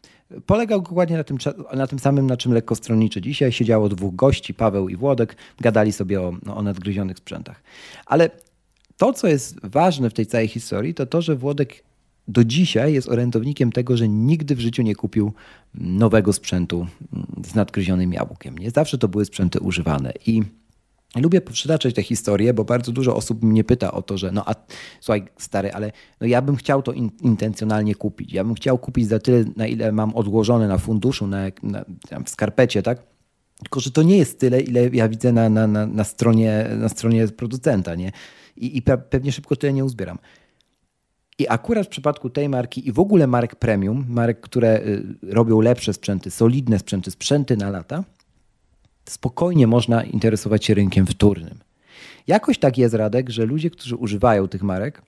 Polegał 0.46 0.82
dokładnie 0.82 1.16
na 1.16 1.24
tym, 1.24 1.38
na 1.74 1.86
tym 1.86 1.98
samym, 1.98 2.26
na 2.26 2.36
czym 2.36 2.52
lekko 2.52 2.74
stronniczy 2.74 3.20
dzisiaj. 3.20 3.52
Siedziało 3.52 3.88
dwóch 3.88 4.14
gości, 4.14 4.54
Paweł 4.54 4.88
i 4.88 4.96
Włodek, 4.96 5.36
gadali 5.60 5.92
sobie 5.92 6.20
o, 6.20 6.32
no, 6.46 6.56
o 6.56 6.62
nadgryzionych 6.62 7.18
sprzętach. 7.18 7.62
Ale 8.06 8.30
to, 8.96 9.12
co 9.12 9.28
jest 9.28 9.66
ważne 9.66 10.10
w 10.10 10.14
tej 10.14 10.26
całej 10.26 10.48
historii, 10.48 10.94
to 10.94 11.06
to, 11.06 11.22
że 11.22 11.36
Włodek 11.36 11.84
do 12.28 12.44
dzisiaj 12.44 12.92
jest 12.92 13.08
orędownikiem 13.08 13.72
tego, 13.72 13.96
że 13.96 14.08
nigdy 14.08 14.54
w 14.54 14.60
życiu 14.60 14.82
nie 14.82 14.94
kupił 14.94 15.32
nowego 15.74 16.32
sprzętu 16.32 16.86
z 17.44 17.54
nadgryzionym 17.54 18.12
jabłkiem. 18.12 18.58
Nie 18.58 18.70
zawsze 18.70 18.98
to 18.98 19.08
były 19.08 19.24
sprzęty 19.24 19.60
używane. 19.60 20.12
I 20.26 20.42
Lubię 21.16 21.40
przytaczać 21.40 21.94
te 21.94 22.02
historie, 22.02 22.54
bo 22.54 22.64
bardzo 22.64 22.92
dużo 22.92 23.16
osób 23.16 23.42
mnie 23.42 23.64
pyta 23.64 23.92
o 23.92 24.02
to, 24.02 24.18
że 24.18 24.32
no 24.32 24.48
a 24.48 24.54
słuchaj 25.00 25.24
stary, 25.38 25.72
ale 25.72 25.92
no 26.20 26.26
ja 26.26 26.42
bym 26.42 26.56
chciał 26.56 26.82
to 26.82 26.92
in, 26.92 27.10
intencjonalnie 27.22 27.94
kupić. 27.94 28.32
Ja 28.32 28.44
bym 28.44 28.54
chciał 28.54 28.78
kupić 28.78 29.08
za 29.08 29.18
tyle, 29.18 29.44
na 29.56 29.66
ile 29.66 29.92
mam 29.92 30.14
odłożone 30.14 30.68
na 30.68 30.78
funduszu, 30.78 31.26
na, 31.26 31.42
na, 31.62 31.84
w 32.24 32.30
skarpecie, 32.30 32.82
tak? 32.82 33.02
Tylko, 33.58 33.80
że 33.80 33.90
to 33.90 34.02
nie 34.02 34.16
jest 34.16 34.40
tyle, 34.40 34.60
ile 34.60 34.88
ja 34.92 35.08
widzę 35.08 35.32
na, 35.32 35.48
na, 35.48 35.66
na, 35.66 35.86
na 35.86 36.04
stronie, 36.04 36.66
na 36.78 36.88
stronie 36.88 37.28
producenta, 37.28 37.94
nie? 37.94 38.12
I, 38.56 38.76
I 38.76 38.82
pewnie 38.82 39.32
szybko 39.32 39.56
tyle 39.56 39.72
nie 39.72 39.84
uzbieram. 39.84 40.18
I 41.38 41.48
akurat 41.48 41.86
w 41.86 41.90
przypadku 41.90 42.30
tej 42.30 42.48
marki 42.48 42.88
i 42.88 42.92
w 42.92 42.98
ogóle 42.98 43.26
marek 43.26 43.56
premium, 43.56 44.04
marek, 44.08 44.40
które 44.40 44.80
y, 44.80 45.04
robią 45.22 45.60
lepsze 45.60 45.92
sprzęty, 45.92 46.30
solidne 46.30 46.78
sprzęty, 46.78 47.10
sprzęty 47.10 47.56
na 47.56 47.70
lata, 47.70 48.04
spokojnie 49.04 49.66
można 49.66 50.04
interesować 50.04 50.64
się 50.64 50.74
rynkiem 50.74 51.06
wtórnym. 51.06 51.58
Jakoś 52.26 52.58
tak 52.58 52.78
jest, 52.78 52.94
Radek, 52.94 53.30
że 53.30 53.44
ludzie, 53.44 53.70
którzy 53.70 53.96
używają 53.96 54.48
tych 54.48 54.62
marek, 54.62 55.02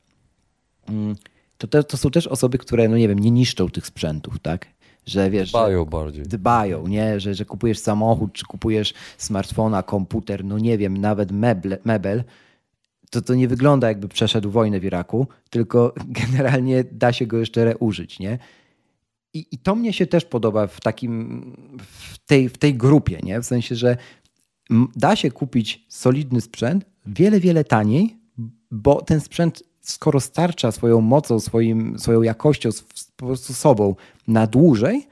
mm, 0.89 1.17
to, 1.59 1.67
te, 1.67 1.85
to 1.85 1.97
są 1.97 2.11
też 2.11 2.27
osoby, 2.27 2.59
które, 2.59 2.89
no 2.89 2.97
nie 2.97 3.09
wiem, 3.09 3.19
nie 3.19 3.31
niszczą 3.31 3.69
tych 3.69 3.87
sprzętów, 3.87 4.39
tak? 4.39 4.67
Że 5.07 5.31
wiesz, 5.31 5.51
dbają 5.51 5.85
że, 5.85 5.91
bardziej. 5.91 6.25
Dbają, 6.25 6.87
nie? 6.87 7.21
Że, 7.21 7.35
że 7.35 7.45
kupujesz 7.45 7.79
samochód, 7.79 8.33
czy 8.33 8.45
kupujesz 8.45 8.95
smartfona, 9.19 9.83
komputer, 9.83 10.45
no 10.45 10.59
nie 10.59 10.79
wiem, 10.79 10.97
nawet 10.97 11.33
meble, 11.33 11.79
mebel, 11.85 12.25
to 13.11 13.23
to 13.23 13.35
nie 13.35 13.49
wygląda 13.49 13.89
jakby 13.89 14.09
przeszedł 14.09 14.51
wojnę 14.51 14.81
w 14.81 14.85
Iraku, 14.85 15.27
tylko 15.51 15.95
generalnie 16.23 16.85
da 16.93 17.13
się 17.13 17.27
go 17.27 17.39
jeszcze 17.39 17.65
reużyć, 17.65 18.19
nie? 18.19 18.39
I, 19.35 19.47
I 19.51 19.59
to 19.59 19.75
mnie 19.75 19.93
się 19.93 20.07
też 20.07 20.25
podoba 20.25 20.67
w 20.67 20.81
takim, 20.81 21.57
w 21.81 22.19
tej, 22.19 22.49
w 22.49 22.59
tej 22.59 22.75
grupie, 22.75 23.19
nie? 23.23 23.41
W 23.41 23.47
sensie, 23.47 23.75
że 23.75 23.97
da 24.97 25.17
się 25.17 25.31
kupić 25.31 25.87
solidny 25.89 26.41
sprzęt 26.41 26.85
wiele, 27.07 27.41
wiele 27.41 27.65
taniej, 27.65 28.17
bo 28.71 29.03
ten 29.03 29.21
sprzęt, 29.21 29.63
skoro 29.81 30.21
starcza 30.21 30.73
swoją 30.73 31.01
mocą, 31.01 31.41
swoim, 31.41 31.99
swoją 31.99 32.23
jakością, 32.23 32.71
po 33.17 33.27
prostu 33.27 33.53
sobą 33.53 33.95
na 34.29 34.47
dłużej, 34.47 35.07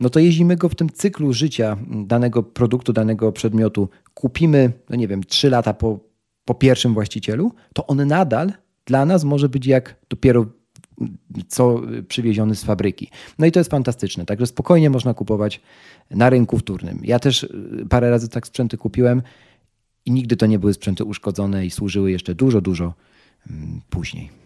no 0.00 0.10
to 0.10 0.20
jeździmy 0.20 0.56
go 0.56 0.68
w 0.68 0.74
tym 0.74 0.90
cyklu 0.90 1.32
życia 1.32 1.76
danego 2.06 2.42
produktu, 2.42 2.92
danego 2.92 3.32
przedmiotu, 3.32 3.88
kupimy, 4.14 4.72
no 4.90 4.96
nie 4.96 5.08
wiem, 5.08 5.24
trzy 5.24 5.50
lata 5.50 5.74
po, 5.74 5.98
po 6.44 6.54
pierwszym 6.54 6.94
właścicielu, 6.94 7.52
to 7.74 7.86
on 7.86 8.06
nadal 8.06 8.52
dla 8.84 9.04
nas 9.04 9.24
może 9.24 9.48
być 9.48 9.66
jak 9.66 9.96
dopiero 10.08 10.46
co 11.48 11.82
przywieziony 12.08 12.54
z 12.54 12.64
fabryki. 12.64 13.10
No 13.38 13.46
i 13.46 13.52
to 13.52 13.60
jest 13.60 13.70
fantastyczne, 13.70 14.26
także 14.26 14.46
spokojnie 14.46 14.90
można 14.90 15.14
kupować 15.14 15.60
na 16.10 16.30
rynku 16.30 16.58
wtórnym. 16.58 17.00
Ja 17.02 17.18
też 17.18 17.42
y, 17.42 17.86
parę 17.88 18.10
razy 18.10 18.28
tak 18.28 18.46
sprzęty 18.46 18.76
kupiłem 18.76 19.22
i 20.06 20.10
nigdy 20.10 20.36
to 20.36 20.46
nie 20.46 20.58
były 20.58 20.74
sprzęty 20.74 21.04
uszkodzone 21.04 21.66
i 21.66 21.70
służyły 21.70 22.10
jeszcze 22.10 22.34
dużo, 22.34 22.60
dużo 22.60 22.94
mm, 23.50 23.80
później. 23.90 24.39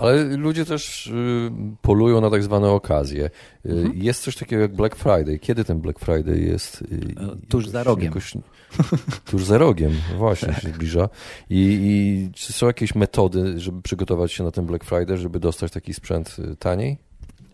Ale 0.00 0.24
ludzie 0.24 0.64
też 0.64 1.06
y, 1.06 1.50
polują 1.82 2.20
na 2.20 2.30
tak 2.30 2.42
zwane 2.42 2.70
okazje. 2.70 3.30
Y, 3.66 3.70
mhm. 3.72 4.02
Jest 4.02 4.22
coś 4.22 4.36
takiego 4.36 4.62
jak 4.62 4.74
Black 4.74 4.96
Friday. 4.96 5.38
Kiedy 5.38 5.64
ten 5.64 5.80
Black 5.80 5.98
Friday 5.98 6.38
jest? 6.38 6.84
E, 7.16 7.46
tuż 7.48 7.68
za 7.68 7.82
rogiem. 7.82 8.04
Jakoś, 8.04 8.34
tuż 9.30 9.44
za 9.44 9.58
rogiem, 9.58 9.92
właśnie 10.16 10.54
się 10.54 10.68
zbliża. 10.68 11.08
I, 11.50 11.78
I 11.82 12.30
czy 12.34 12.52
są 12.52 12.66
jakieś 12.66 12.94
metody, 12.94 13.60
żeby 13.60 13.82
przygotować 13.82 14.32
się 14.32 14.44
na 14.44 14.50
ten 14.50 14.66
Black 14.66 14.84
Friday, 14.84 15.16
żeby 15.16 15.40
dostać 15.40 15.72
taki 15.72 15.94
sprzęt 15.94 16.36
y, 16.38 16.56
taniej? 16.56 16.98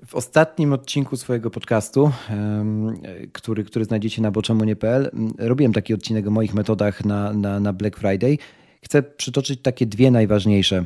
W 0.07 0.15
ostatnim 0.15 0.73
odcinku 0.73 1.17
swojego 1.17 1.51
podcastu, 1.51 2.11
który, 3.33 3.65
który 3.65 3.85
znajdziecie 3.85 4.23
na 4.23 4.31
boczemunie.pl, 4.31 5.11
robiłem 5.39 5.73
taki 5.73 5.95
odcinek 5.95 6.27
o 6.27 6.31
moich 6.31 6.55
metodach 6.55 7.05
na, 7.05 7.33
na, 7.33 7.61
na 7.61 7.73
Black 7.73 7.97
Friday. 7.97 8.39
Chcę 8.83 9.03
przytoczyć 9.03 9.61
takie 9.63 9.87
dwie 9.87 10.11
najważniejsze 10.11 10.85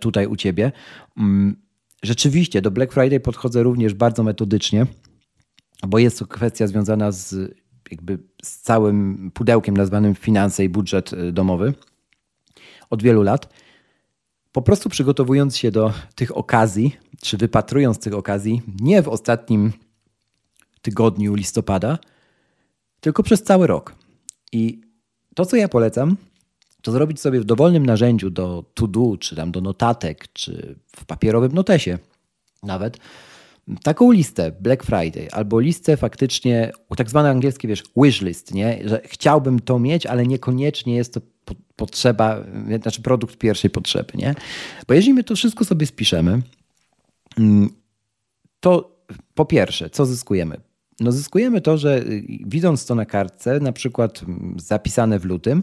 tutaj 0.00 0.26
u 0.26 0.36
ciebie. 0.36 0.72
Mm, 1.16 1.56
rzeczywiście 2.02 2.62
do 2.62 2.70
Black 2.70 2.92
Friday 2.92 3.20
podchodzę 3.20 3.62
również 3.62 3.94
bardzo 3.94 4.22
metodycznie, 4.22 4.86
bo 5.86 5.98
jest 5.98 6.18
to 6.18 6.26
kwestia 6.26 6.66
związana 6.66 7.12
z 7.12 7.54
jakby 7.90 8.18
z 8.42 8.60
całym 8.60 9.30
pudełkiem 9.34 9.76
nazwanym 9.76 10.14
finanse 10.14 10.64
i 10.64 10.68
budżet 10.68 11.12
y, 11.12 11.32
domowy 11.32 11.74
od 12.90 13.02
wielu 13.02 13.22
lat. 13.22 13.48
Po 14.52 14.62
prostu 14.62 14.88
przygotowując 14.88 15.56
się 15.56 15.70
do 15.70 15.92
tych 16.14 16.36
okazji, 16.36 16.96
czy 17.22 17.36
wypatrując 17.36 17.98
tych 17.98 18.14
okazji, 18.14 18.62
nie 18.80 19.02
w 19.02 19.08
ostatnim 19.08 19.72
tygodniu 20.82 21.34
listopada, 21.34 21.98
tylko 23.00 23.22
przez 23.22 23.42
cały 23.42 23.66
rok. 23.66 23.94
I 24.52 24.80
to, 25.34 25.46
co 25.46 25.56
ja 25.56 25.68
polecam, 25.68 26.16
to 26.82 26.92
zrobić 26.92 27.20
sobie 27.20 27.40
w 27.40 27.44
dowolnym 27.44 27.86
narzędziu 27.86 28.30
do 28.30 28.64
to-do, 28.74 29.16
czy 29.16 29.36
tam 29.36 29.52
do 29.52 29.60
notatek, 29.60 30.32
czy 30.32 30.78
w 30.96 31.04
papierowym 31.04 31.52
notesie 31.52 31.98
nawet, 32.62 32.98
taką 33.82 34.10
listę 34.10 34.52
Black 34.60 34.82
Friday 34.82 35.28
albo 35.32 35.60
listę 35.60 35.96
faktycznie, 35.96 36.72
tak 36.96 37.10
zwane 37.10 37.30
angielskie, 37.30 37.68
wiesz, 37.68 37.82
wishlist, 37.96 38.54
nie? 38.54 38.78
że 38.84 39.00
chciałbym 39.04 39.60
to 39.60 39.78
mieć, 39.78 40.06
ale 40.06 40.26
niekoniecznie 40.26 40.94
jest 40.94 41.14
to 41.14 41.20
potrzeba, 41.76 42.44
znaczy 42.82 43.02
produkt 43.02 43.36
pierwszej 43.36 43.70
potrzeby, 43.70 44.12
nie? 44.14 44.34
Bo 44.88 44.94
jeżeli 44.94 45.14
my 45.14 45.24
to 45.24 45.36
wszystko 45.36 45.64
sobie 45.64 45.86
spiszemy, 45.86 46.42
mm, 47.38 47.70
to 48.60 48.96
po 49.34 49.44
pierwsze, 49.44 49.90
co 49.90 50.06
zyskujemy? 50.06 50.60
No 51.00 51.12
zyskujemy 51.12 51.60
to, 51.60 51.78
że 51.78 51.98
y, 51.98 52.24
widząc 52.46 52.86
to 52.86 52.94
na 52.94 53.04
kartce, 53.04 53.60
na 53.60 53.72
przykład 53.72 54.22
mm, 54.22 54.56
zapisane 54.58 55.18
w 55.18 55.24
lutym, 55.24 55.62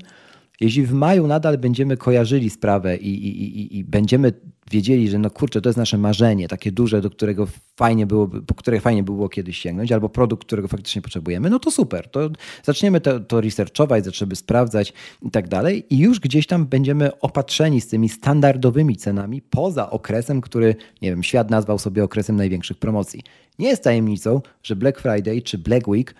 jeśli 0.63 0.85
w 0.85 0.93
maju 0.93 1.27
nadal 1.27 1.57
będziemy 1.57 1.97
kojarzyli 1.97 2.49
sprawę 2.49 2.97
i, 2.97 3.09
i, 3.09 3.43
i, 3.43 3.77
i, 3.77 3.83
będziemy 3.83 4.33
wiedzieli, 4.71 5.09
że 5.09 5.19
no 5.19 5.29
kurczę, 5.29 5.61
to 5.61 5.69
jest 5.69 5.77
nasze 5.77 5.97
marzenie, 5.97 6.47
takie 6.47 6.71
duże, 6.71 7.01
do 7.01 7.09
którego 7.09 7.47
fajnie 7.75 8.05
byłoby, 8.05 8.41
po 8.41 8.55
które 8.55 8.79
fajnie 8.79 9.03
było 9.03 9.29
kiedyś 9.29 9.57
sięgnąć, 9.57 9.91
albo 9.91 10.09
produkt, 10.09 10.47
którego 10.47 10.67
faktycznie 10.67 11.01
potrzebujemy, 11.01 11.49
no 11.49 11.59
to 11.59 11.71
super. 11.71 12.09
To 12.09 12.29
zaczniemy 12.63 13.01
to, 13.01 13.19
to 13.19 13.41
researchować, 13.41 14.05
zaczniemy 14.05 14.35
sprawdzać 14.35 14.93
i 15.21 15.31
tak 15.31 15.47
dalej 15.47 15.85
i 15.89 15.97
już 15.97 16.19
gdzieś 16.19 16.47
tam 16.47 16.65
będziemy 16.65 17.19
opatrzeni 17.19 17.81
z 17.81 17.87
tymi 17.87 18.09
standardowymi 18.09 18.95
cenami 18.95 19.41
poza 19.41 19.89
okresem, 19.89 20.41
który, 20.41 20.75
nie 21.01 21.09
wiem, 21.09 21.23
świat 21.23 21.49
nazwał 21.49 21.79
sobie 21.79 22.03
okresem 22.03 22.35
największych 22.35 22.77
promocji. 22.77 23.21
Nie 23.59 23.67
jest 23.67 23.83
tajemnicą, 23.83 24.41
że 24.63 24.75
Black 24.75 24.99
Friday 24.99 25.41
czy 25.41 25.57
Black 25.57 25.87
Week 25.87 26.15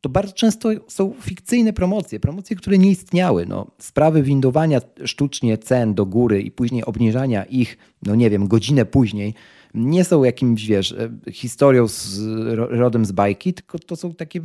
to 0.00 0.08
bardzo 0.08 0.32
często 0.32 0.68
są 0.88 1.14
fikcyjne 1.20 1.72
promocje, 1.72 2.20
promocje, 2.20 2.56
które 2.56 2.78
nie 2.78 2.90
istniały. 2.90 3.46
No, 3.46 3.66
sprawy 3.78 4.22
windowania 4.22 4.80
sztucznie 5.04 5.58
cen 5.58 5.94
do 5.94 6.06
góry 6.06 6.42
i 6.42 6.50
później 6.50 6.84
obniżania 6.84 7.44
ich, 7.44 7.78
no 8.02 8.14
nie 8.14 8.30
wiem, 8.30 8.48
godzinę 8.48 8.84
później, 8.84 9.34
nie 9.74 10.04
są 10.04 10.24
jakimś, 10.24 10.66
wiesz, 10.66 10.92
e, 10.92 11.32
historią 11.32 11.88
z, 11.88 12.18
rodem 12.54 13.04
z 13.04 13.12
bajki, 13.12 13.54
tylko 13.54 13.78
to 13.78 13.96
są 13.96 14.14
takie 14.14 14.40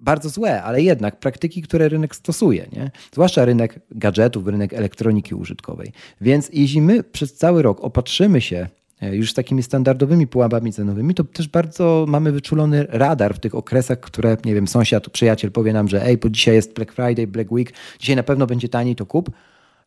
bardzo 0.00 0.28
złe, 0.28 0.62
ale 0.62 0.82
jednak 0.82 1.20
praktyki, 1.20 1.62
które 1.62 1.88
rynek 1.88 2.16
stosuje, 2.16 2.66
nie? 2.72 2.90
zwłaszcza 3.12 3.44
rynek 3.44 3.80
gadżetów, 3.90 4.46
rynek 4.46 4.74
elektroniki 4.74 5.34
użytkowej. 5.34 5.92
Więc 6.20 6.50
jeśli 6.52 6.82
my 6.82 7.02
przez 7.02 7.34
cały 7.34 7.62
rok 7.62 7.80
opatrzymy 7.80 8.40
się 8.40 8.68
już 9.00 9.30
z 9.30 9.34
takimi 9.34 9.62
standardowymi 9.62 10.26
pułapami 10.26 10.72
cenowymi, 10.72 11.14
to 11.14 11.24
też 11.24 11.48
bardzo 11.48 12.04
mamy 12.08 12.32
wyczulony 12.32 12.86
radar 12.88 13.34
w 13.34 13.40
tych 13.40 13.54
okresach, 13.54 14.00
które, 14.00 14.36
nie 14.44 14.54
wiem, 14.54 14.68
sąsiad, 14.68 15.10
przyjaciel 15.10 15.52
powie 15.52 15.72
nam, 15.72 15.88
że 15.88 16.04
ej, 16.04 16.18
bo 16.18 16.28
dzisiaj 16.28 16.54
jest 16.54 16.74
Black 16.74 16.92
Friday, 16.92 17.26
Black 17.26 17.52
Week, 17.52 17.72
dzisiaj 17.98 18.16
na 18.16 18.22
pewno 18.22 18.46
będzie 18.46 18.68
taniej, 18.68 18.96
to 18.96 19.06
kup, 19.06 19.30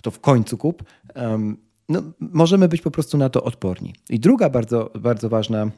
to 0.02 0.12
w 0.12 0.20
końcu 0.20 0.58
kup. 0.58 0.84
No, 1.90 2.04
możemy 2.20 2.68
być 2.68 2.82
po 2.82 2.92
prostu 2.92 3.18
na 3.18 3.30
to 3.30 3.44
odporni. 3.44 3.96
I 4.10 4.20
druga 4.20 4.50
bardzo, 4.50 4.92
bardzo 5.00 5.30
ważna, 5.30 5.72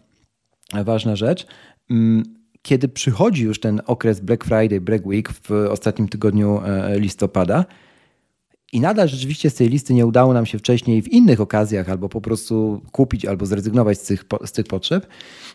ważna 0.83 1.15
rzecz, 1.15 1.47
um, 1.89 2.23
kiedy 2.61 2.87
przychodzi 2.87 3.43
już 3.43 3.59
ten 3.59 3.81
okres 3.85 4.19
Black 4.19 4.43
Friday, 4.43 4.81
Black 4.81 5.05
Week 5.05 5.29
w 5.31 5.51
ostatnim 5.51 6.07
tygodniu 6.07 6.61
e, 6.65 6.99
listopada 6.99 7.65
i 8.75 8.79
nadal 8.79 9.07
rzeczywiście 9.07 9.49
z 9.49 9.53
tej 9.53 9.69
listy 9.69 9.93
nie 9.93 10.05
udało 10.05 10.33
nam 10.33 10.45
się 10.45 10.59
wcześniej 10.59 11.01
w 11.01 11.07
innych 11.07 11.41
okazjach 11.41 11.89
albo 11.89 12.09
po 12.09 12.21
prostu 12.21 12.81
kupić, 12.91 13.25
albo 13.25 13.45
zrezygnować 13.45 13.99
z 13.99 14.03
tych, 14.03 14.25
z 14.45 14.51
tych 14.51 14.65
potrzeb, 14.65 15.07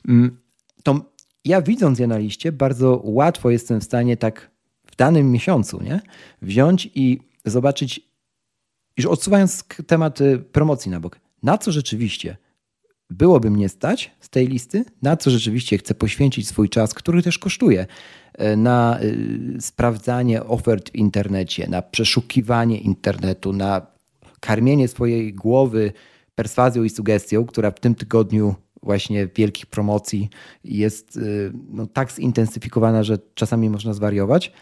mm, 0.08 0.38
to 0.82 1.00
ja 1.44 1.62
widząc 1.62 1.98
je 1.98 2.06
na 2.06 2.18
liście, 2.18 2.52
bardzo 2.52 3.00
łatwo 3.04 3.50
jestem 3.50 3.80
w 3.80 3.84
stanie 3.84 4.16
tak 4.16 4.50
w 4.86 4.96
danym 4.96 5.32
miesiącu 5.32 5.82
nie? 5.82 6.00
wziąć 6.42 6.90
i 6.94 7.18
zobaczyć, 7.44 8.00
już 8.96 9.06
odsuwając 9.06 9.64
temat 9.86 10.18
promocji 10.52 10.90
na 10.90 11.00
bok, 11.00 11.20
na 11.42 11.58
co 11.58 11.72
rzeczywiście 11.72 12.36
byłoby 13.10 13.50
mnie 13.50 13.68
stać 13.68 14.10
z 14.20 14.28
tej 14.28 14.48
listy, 14.48 14.84
na 15.02 15.16
co 15.16 15.30
rzeczywiście 15.30 15.78
chcę 15.78 15.94
poświęcić 15.94 16.48
swój 16.48 16.68
czas, 16.68 16.94
który 16.94 17.22
też 17.22 17.38
kosztuje, 17.38 17.86
e, 18.34 18.56
na 18.56 18.98
e, 18.98 19.02
sprawdzanie 19.60 20.44
ofert 20.44 20.90
w 20.90 20.94
internecie, 20.94 21.68
na 21.68 21.82
przeszukiwanie 21.82 22.78
internetu, 22.78 23.52
na 23.52 23.86
karmienie 24.40 24.88
swojej 24.88 25.34
głowy 25.34 25.92
perswazją 26.34 26.82
i 26.82 26.90
sugestią, 26.90 27.46
która 27.46 27.70
w 27.70 27.80
tym 27.80 27.94
tygodniu 27.94 28.54
właśnie 28.82 29.28
wielkich 29.36 29.66
promocji 29.66 30.28
jest 30.64 31.16
e, 31.16 31.20
no, 31.70 31.86
tak 31.86 32.12
zintensyfikowana, 32.12 33.02
że 33.02 33.18
czasami 33.34 33.70
można 33.70 33.94
zwariować. 33.94 34.52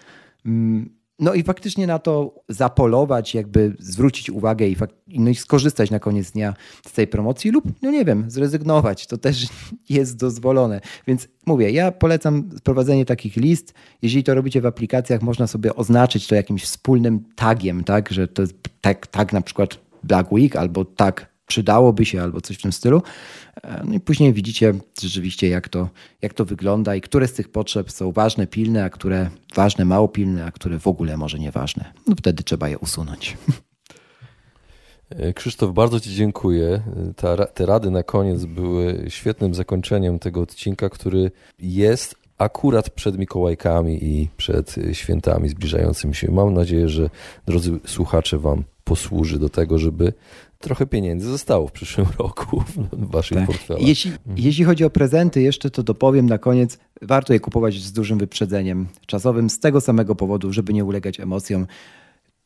No 1.19 1.35
i 1.35 1.43
faktycznie 1.43 1.87
na 1.87 1.99
to 1.99 2.35
zapolować, 2.49 3.35
jakby 3.35 3.77
zwrócić 3.79 4.31
uwagę 4.31 4.69
i, 4.69 4.77
no 5.09 5.31
i 5.31 5.35
skorzystać 5.35 5.91
na 5.91 5.99
koniec 5.99 6.31
dnia 6.31 6.55
z 6.87 6.93
tej 6.93 7.07
promocji 7.07 7.51
lub, 7.51 7.65
no 7.83 7.91
nie 7.91 8.05
wiem, 8.05 8.25
zrezygnować. 8.31 9.07
To 9.07 9.19
też 9.19 9.47
jest 9.89 10.17
dozwolone. 10.17 10.81
Więc 11.07 11.29
mówię, 11.47 11.71
ja 11.71 11.93
polecam 11.93 12.51
prowadzenie 12.63 13.05
takich 13.05 13.37
list. 13.37 13.75
Jeżeli 14.03 14.25
to 14.25 14.35
robicie 14.35 14.61
w 14.61 14.67
aplikacjach, 14.67 15.23
można 15.23 15.47
sobie 15.47 15.75
oznaczyć 15.75 16.27
to 16.27 16.35
jakimś 16.35 16.65
wspólnym 16.65 17.25
tagiem, 17.37 17.85
tak, 17.85 18.13
że 18.13 18.29
to 18.29 18.43
jest 18.43 18.55
tag, 18.81 19.07
tag 19.07 19.33
na 19.33 19.41
przykład 19.41 19.79
Black 20.03 20.33
Week 20.33 20.57
albo 20.57 20.85
tag 20.85 21.38
przydałoby 21.49 22.05
się 22.05 22.23
albo 22.23 22.41
coś 22.41 22.57
w 22.57 22.63
tym 22.63 22.73
stylu. 22.73 23.03
E, 23.63 23.83
no 23.85 23.95
i 23.95 24.01
później 24.01 24.33
widzicie 24.33 24.75
rzeczywiście, 25.03 25.49
jak 25.49 25.69
to, 25.69 25.89
jak 26.23 26.35
to 26.35 26.45
wygląda 26.45 26.95
i 26.95 27.01
które 27.01 27.29
z 27.29 27.33
tych 27.33 27.49
potrzeb 27.49 27.91
są 27.91 28.13
ważne, 28.13 28.47
pilne, 28.47 28.85
a 28.85 28.91
które 28.91 29.31
ważne, 29.55 29.85
mało 29.85 30.09
pilne, 30.09 30.45
a 30.45 30.51
które 30.53 30.79
w 30.79 30.87
ogóle 30.87 31.17
może 31.17 31.39
nieważne. 31.39 31.93
No 32.07 32.15
wtedy 32.17 32.43
trzeba 32.43 32.69
je 32.69 32.79
usunąć. 32.79 33.37
E, 35.11 35.33
Krzysztof, 35.33 35.75
bardzo 35.75 36.01
Ci 36.01 36.15
dziękuję. 36.15 36.83
Ta, 37.17 37.47
te 37.47 37.67
rady 37.67 37.91
na 37.91 38.03
koniec 38.03 38.45
były 38.45 39.05
świetnym 39.09 39.55
zakończeniem 39.55 40.19
tego 40.19 40.41
odcinka, 40.41 40.89
który 40.89 41.31
jest 41.59 42.15
akurat 42.39 42.91
przed 42.91 43.19
Mikołajkami 43.19 44.05
i 44.05 44.29
przed 44.37 44.75
świętami 44.93 45.49
zbliżającymi 45.49 46.15
się. 46.15 46.31
Mam 46.31 46.55
nadzieję, 46.55 46.89
że 46.89 47.11
drodzy 47.47 47.81
słuchacze 47.87 48.39
Wam 48.39 48.65
posłuży 48.89 49.39
do 49.39 49.49
tego, 49.49 49.79
żeby 49.79 50.13
trochę 50.59 50.87
pieniędzy 50.87 51.29
zostało 51.29 51.67
w 51.69 51.73
przyszłym 51.73 52.07
roku 52.19 52.63
w 52.93 53.11
waszych 53.11 53.39
tak. 53.39 53.47
portfelach. 53.47 53.83
Jeśli, 53.83 54.11
mhm. 54.11 54.39
jeśli 54.39 54.65
chodzi 54.65 54.85
o 54.85 54.91
prezenty, 54.91 55.43
jeszcze 55.43 55.71
to 55.71 55.83
dopowiem 55.83 56.27
na 56.27 56.39
koniec, 56.39 56.79
warto 57.03 57.33
je 57.33 57.41
kupować 57.41 57.81
z 57.81 57.93
dużym 57.93 58.19
wyprzedzeniem 58.19 58.87
czasowym 59.07 59.51
z 59.51 59.61
tego 59.61 59.81
samego 59.81 60.15
powodu, 60.15 60.53
żeby 60.53 60.73
nie 60.73 60.85
ulegać 60.85 61.21
emocjom. 61.21 61.67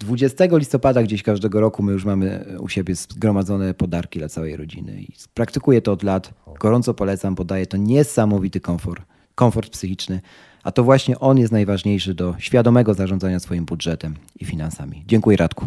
20 0.01 0.45
listopada 0.53 1.03
gdzieś 1.03 1.23
każdego 1.23 1.61
roku 1.61 1.83
my 1.83 1.93
już 1.93 2.05
mamy 2.05 2.45
u 2.59 2.69
siebie 2.69 2.95
zgromadzone 2.95 3.75
podarki 3.75 4.19
dla 4.19 4.29
całej 4.29 4.57
rodziny 4.57 5.03
i 5.03 5.09
praktykuję 5.35 5.83
to 5.83 5.93
od 5.93 6.03
lat. 6.03 6.35
Gorąco 6.61 6.95
polecam, 6.95 7.35
bo 7.35 7.45
daje 7.45 7.67
to 7.67 7.77
niesamowity 7.77 8.61
komfort, 8.61 9.03
komfort 9.35 9.71
psychiczny, 9.71 10.21
a 10.63 10.73
to 10.73 10.85
właśnie 10.85 11.19
on 11.19 11.39
jest 11.39 11.53
najważniejszy 11.53 12.15
do 12.15 12.35
świadomego 12.39 12.95
zarządzania 12.95 13.41
swoim 13.41 13.65
budżetem 13.65 14.15
i 14.41 14.45
finansami. 14.45 15.05
Dziękuję 15.07 15.37
Radku. 15.37 15.67